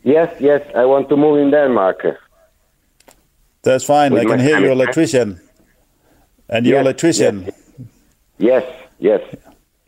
[0.04, 1.96] Yes, yes, I want to move in Denmark.
[3.62, 4.14] That's fine.
[4.14, 4.82] With I can hear you're family.
[4.82, 5.40] electrician,
[6.48, 7.48] and you're Yes, electrician.
[8.38, 8.64] Yes,
[8.98, 9.20] yes.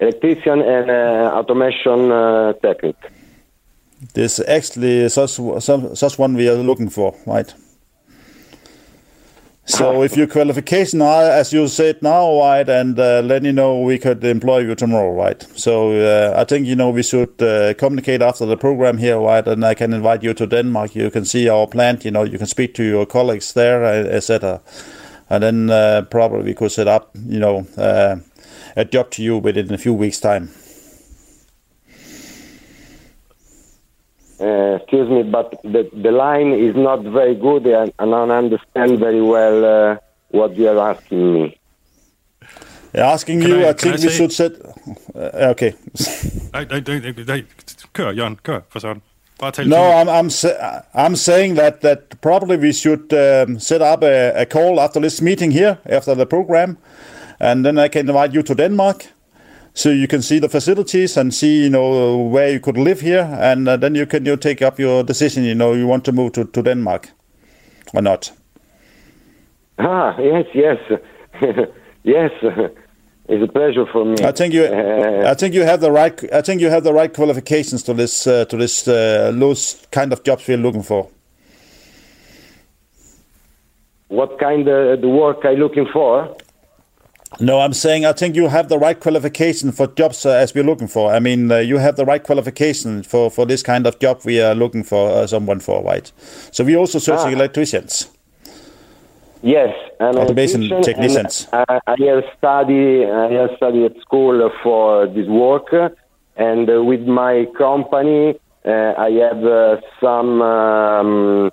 [0.00, 3.04] Electrician and uh, automation uh, technique.
[4.14, 7.54] This actually such some such one we are looking for, right?
[9.66, 13.80] So if your qualification are as you said now, right, and uh, let me know
[13.80, 15.42] we could employ you tomorrow, right?
[15.54, 19.46] So uh, I think you know we should uh, communicate after the program here, right?
[19.46, 20.96] And I can invite you to Denmark.
[20.96, 22.04] You can see our plant.
[22.06, 24.62] You know, you can speak to your colleagues there, etc.
[25.28, 28.16] And then uh, probably we could set up, you know, uh,
[28.76, 30.48] a job to you within a few weeks' time.
[34.40, 38.98] Uh, excuse me, but the, the line is not very good and I don't understand
[38.98, 39.96] very well uh,
[40.30, 41.58] what you are asking me.
[42.94, 44.52] Yeah, asking Can you, I- I, think I we say- should set.
[45.14, 45.72] Uh, okay.
[46.52, 47.44] Nej, nej, nej, nej.
[47.92, 49.02] Kør, Jørgen, kør for sådan.
[49.40, 49.76] Bare tal No.
[49.76, 54.44] I'm I'm sa- I'm saying that that probably we should um, set up a, a
[54.44, 56.76] call after this meeting here after the program,
[57.40, 59.06] and then I can invite you to Denmark,
[59.74, 63.28] so you can see the facilities and see you know where you could live here,
[63.40, 65.44] and uh, then you can you take up your decision.
[65.44, 67.08] You know you want to move to, to Denmark
[67.94, 68.32] or not.
[69.78, 70.78] Ah, yes, yes.
[72.04, 72.30] yes.
[73.32, 74.16] It's a pleasure for me.
[74.24, 76.92] I think you Uh, I think you have the right I think you have the
[76.92, 81.06] right qualifications to this uh, to this uh, those kind of jobs we're looking for.
[84.10, 86.36] what kind of the work I looking for?
[87.38, 90.64] No, I'm saying I think you have the right qualification for jobs uh, as we're
[90.64, 91.12] looking for.
[91.12, 94.40] I mean, uh, you have the right qualification for, for this kind of job we
[94.40, 96.10] are looking for uh, someone for, right?
[96.50, 97.38] So we're also searching Ah.
[97.38, 98.10] electricians.
[99.42, 101.48] Yes, I'm Automation technicians.
[101.52, 103.06] and I, I have study.
[103.06, 105.72] I have studied at school for this work,
[106.36, 111.50] and uh, with my company, uh, I have uh, some um,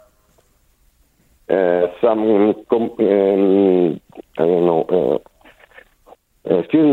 [1.49, 4.01] uh, some com- um,
[4.37, 4.85] I don't know.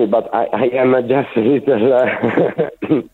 [0.05, 3.09] Funny, but I, I am just a little.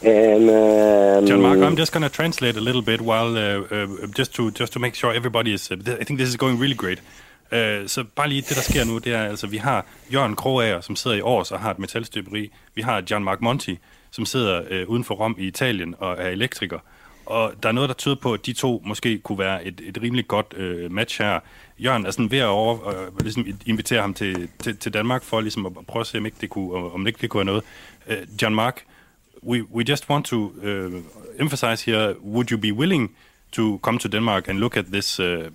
[0.00, 4.06] And um, John Mark, I'm just going to translate a little bit while uh, uh,
[4.14, 5.70] just to just to make sure everybody is.
[5.72, 7.00] Uh, I think this is going really great.
[7.52, 10.80] Uh, så bare lige det, der sker nu, det er altså, vi har Jørgen Krogager,
[10.80, 12.50] som sidder i Aarhus og har et metalstøberi.
[12.74, 13.78] Vi har John Mark Monti,
[14.10, 16.78] som sidder øh, uden for Rom i Italien og er elektriker.
[17.28, 19.98] Og der er noget, der tyder på, at de to måske kunne være et, et
[20.02, 21.40] rimelig godt øh, match her.
[21.78, 25.40] Jørgen er sådan ved at over, øh, ligesom invitere ham til, til, til Danmark for
[25.40, 27.64] ligesom at prøve at se, om ikke det kunne, om ikke det kunne være noget.
[28.08, 28.84] Øh, John Mark,
[29.42, 30.92] we, we just want to uh,
[31.40, 33.16] emphasize here, would you be willing
[33.52, 35.50] to come to Denmark and look at this uh,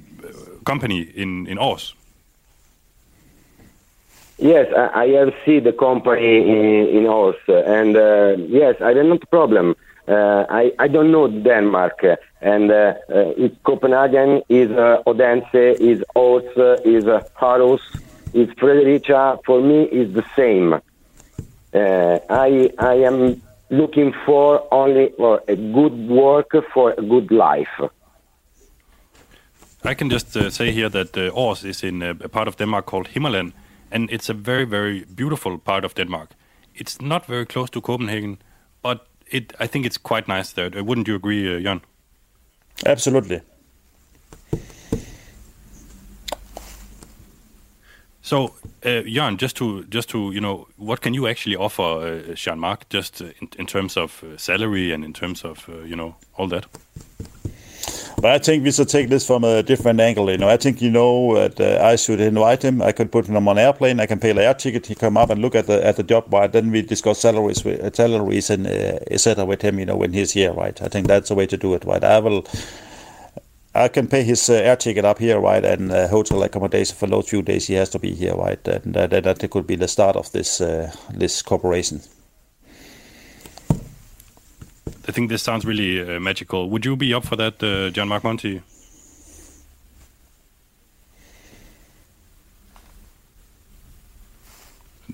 [0.65, 1.95] company in, in Aarhus?
[4.39, 7.41] Yes, I, I have seen the company in, in Aarhus,
[7.79, 9.75] and uh, yes, I don't have a problem.
[10.07, 12.03] Uh, I, I don't know Denmark,
[12.41, 17.79] and uh, uh, Copenhagen, is uh, Odense, is Oz, uh, is uh, Aarhus,
[18.33, 19.39] is Fredericia.
[19.45, 20.73] For me, is the same.
[20.73, 27.81] Uh, I I am looking for only for a good work for a good life.
[29.85, 32.57] I can just uh, say here that uh, Aarhus is in a, a part of
[32.57, 33.53] Denmark called Himmerland,
[33.91, 36.29] and it's a very, very beautiful part of Denmark.
[36.75, 38.37] It's not very close to Copenhagen,
[38.81, 40.71] but it I think it's quite nice there.
[40.77, 41.81] Uh, Wouldn't you agree, uh, Jan?
[42.85, 43.41] Absolutely.
[48.21, 48.53] So,
[48.85, 52.59] uh, Jan, just to just to you know, what can you actually offer uh, Jean
[52.59, 55.95] Marc, just uh, in, in terms of uh, salary and in terms of uh, you
[55.95, 56.65] know all that?
[58.23, 60.31] But I think we should take this from a different angle.
[60.31, 62.81] You know, I think you know that uh, I should invite him.
[62.81, 63.99] I could put him on an airplane.
[63.99, 64.85] I can pay the air ticket.
[64.85, 66.33] He come up and look at the at the job.
[66.33, 69.43] Right, then we discuss salaries, with, uh, salaries and uh, etc.
[69.43, 69.77] with him.
[69.77, 70.53] You know, when he's here.
[70.53, 71.83] Right, I think that's the way to do it.
[71.83, 72.47] Right, I will.
[73.75, 77.07] I can pay his uh, air ticket up here, right, and uh, hotel accommodation for
[77.07, 79.75] those few days he has to be here, right, and uh, that, that could be
[79.75, 81.99] the start of this uh, this cooperation.
[85.05, 86.69] I think this sounds really uh, magical.
[86.69, 88.61] Would you be up for that, uh, John Mark Monty?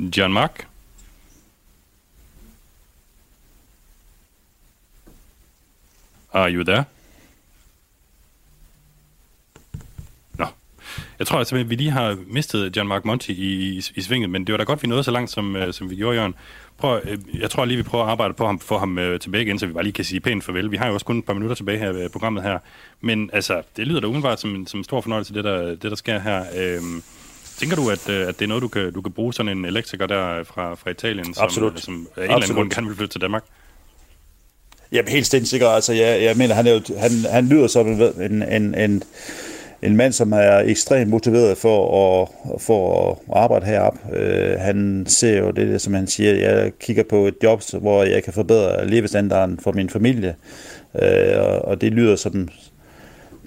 [0.09, 0.65] John Mark?
[6.33, 6.85] Are you there?
[11.20, 14.30] Jeg tror simpelthen, at vi lige har mistet John Mark Monty i, i, i svinget,
[14.30, 16.36] men det var da godt, vi nåede så langt, som, uh, som vi gjorde, Jørgen.
[16.78, 19.43] Prøv, øh, jeg tror lige, vi prøver at arbejde på ham, få ham øh, tilbage
[19.43, 20.72] igen, så vi bare lige kan sige pænt farvel.
[20.72, 22.59] Vi har jo også kun et par minutter tilbage her ved programmet her.
[23.01, 25.95] Men altså, det lyder da umiddelbart som, som en stor fornøjelse, det der, det der
[25.95, 26.45] sker her.
[26.57, 27.03] Øhm,
[27.57, 29.65] tænker du, at, øh, at det er noget, du kan, du kan bruge sådan en
[29.65, 31.74] elektriker der fra, fra Italien, som, Absolut.
[31.74, 33.43] øh, som af en eller anden grund gerne vil flytte til Danmark?
[34.91, 35.67] Jamen helt stensikker.
[35.67, 39.03] Altså, jeg, jeg mener, han, er jo, han, han lyder som en, en, en,
[39.82, 42.27] en, mand, som er ekstremt motiveret for at,
[42.61, 43.99] for at arbejde heroppe.
[44.17, 48.23] Øh, han ser jo det, som han siger, jeg kigger på et job, hvor jeg
[48.23, 50.36] kan forbedre levestandarden for min familie.
[51.01, 52.49] Øh, og, og det lyder som,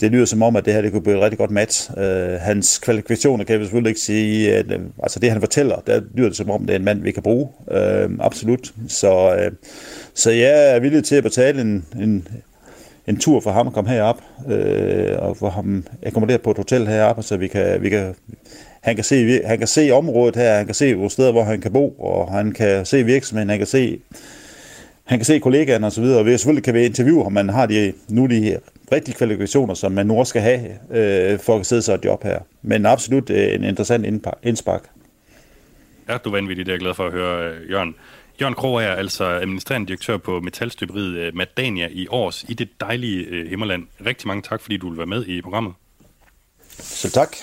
[0.01, 1.91] det lyder som om, at det her det kunne blive et rigtig godt match.
[1.99, 6.01] Øh, hans kvalifikationer kan jeg selvfølgelig ikke sige, at, øh, altså det han fortæller, der
[6.15, 7.49] lyder det som om, det er en mand, vi kan bruge.
[7.71, 8.73] Øh, absolut.
[8.89, 9.53] Så, øh,
[10.15, 12.29] så jeg er villig til at betale en, en,
[13.07, 16.87] en tur for ham at komme herop, øh, og få ham akkommoderet på et hotel
[16.87, 18.15] herop, så vi kan, vi kan,
[18.81, 21.61] han, kan se, han kan se området her, han kan se hvor steder, hvor han
[21.61, 24.01] kan bo, og han kan se virksomheden, han kan se
[25.05, 27.93] han kan se kollegaerne osv., og vi selvfølgelig kan vi interviewe ham, man har de,
[28.09, 28.59] nu de
[28.93, 32.25] rigtige kvalifikationer, som man nu også skal have øh, for at sidde sig et job
[32.25, 32.39] her.
[32.63, 34.83] Men absolut øh, en interessant indspark.
[36.09, 37.95] Ja, du er vanvittig, det er jeg glad for at høre, øh, Jørgen.
[38.41, 43.25] Jørgen Krog er altså administrerende direktør på metalstøberiet øh, Madania i Års i det dejlige
[43.25, 43.87] øh, Himmerland.
[44.07, 45.75] Rigtig mange tak, fordi du vil være med i programmet.
[46.79, 47.37] Så tak,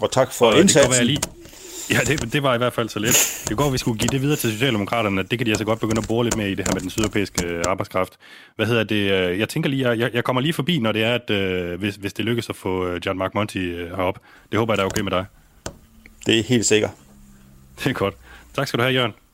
[0.00, 0.92] og tak for og indsatsen.
[0.92, 1.20] Det lige,
[1.90, 3.44] Ja, det, det var i hvert fald så let.
[3.48, 5.22] Det går, at vi skulle give det videre til Socialdemokraterne.
[5.22, 6.90] Det kan de altså godt begynde at bore lidt mere i det her med den
[6.90, 8.16] sydeuropæiske øh, arbejdskraft.
[8.56, 9.10] Hvad hedder det?
[9.38, 12.12] Jeg tænker lige, jeg, jeg kommer lige forbi, når det er, at øh, hvis, hvis
[12.12, 14.18] det lykkes at få John Mark Monty herop.
[14.52, 15.24] Det håber jeg, der er okay med dig.
[16.26, 16.90] Det er helt sikkert.
[17.78, 18.14] Det er godt.
[18.54, 19.25] Tak skal du have, Jørgen.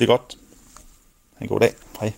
[0.00, 0.36] Det er godt.
[1.40, 1.74] En god dag.
[2.00, 2.12] Hej.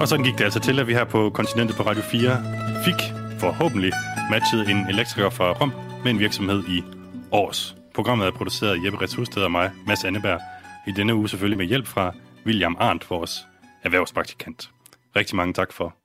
[0.00, 2.42] Og sådan gik det altså til, at vi her på kontinentet på Radio 4
[2.84, 3.00] fik
[3.40, 3.92] forhåbentlig
[4.30, 5.72] matchet en elektriker fra Rom
[6.04, 6.82] med en virksomhed i
[7.32, 7.76] Års.
[7.94, 10.40] Programmet er produceret af Jeppe Retshusted og mig, Mads Anneberg.
[10.86, 12.14] I denne uge selvfølgelig med hjælp fra
[12.46, 13.46] William Arndt, vores
[13.82, 14.70] erhvervspraktikant.
[15.16, 15.97] Rigtig mange tak for.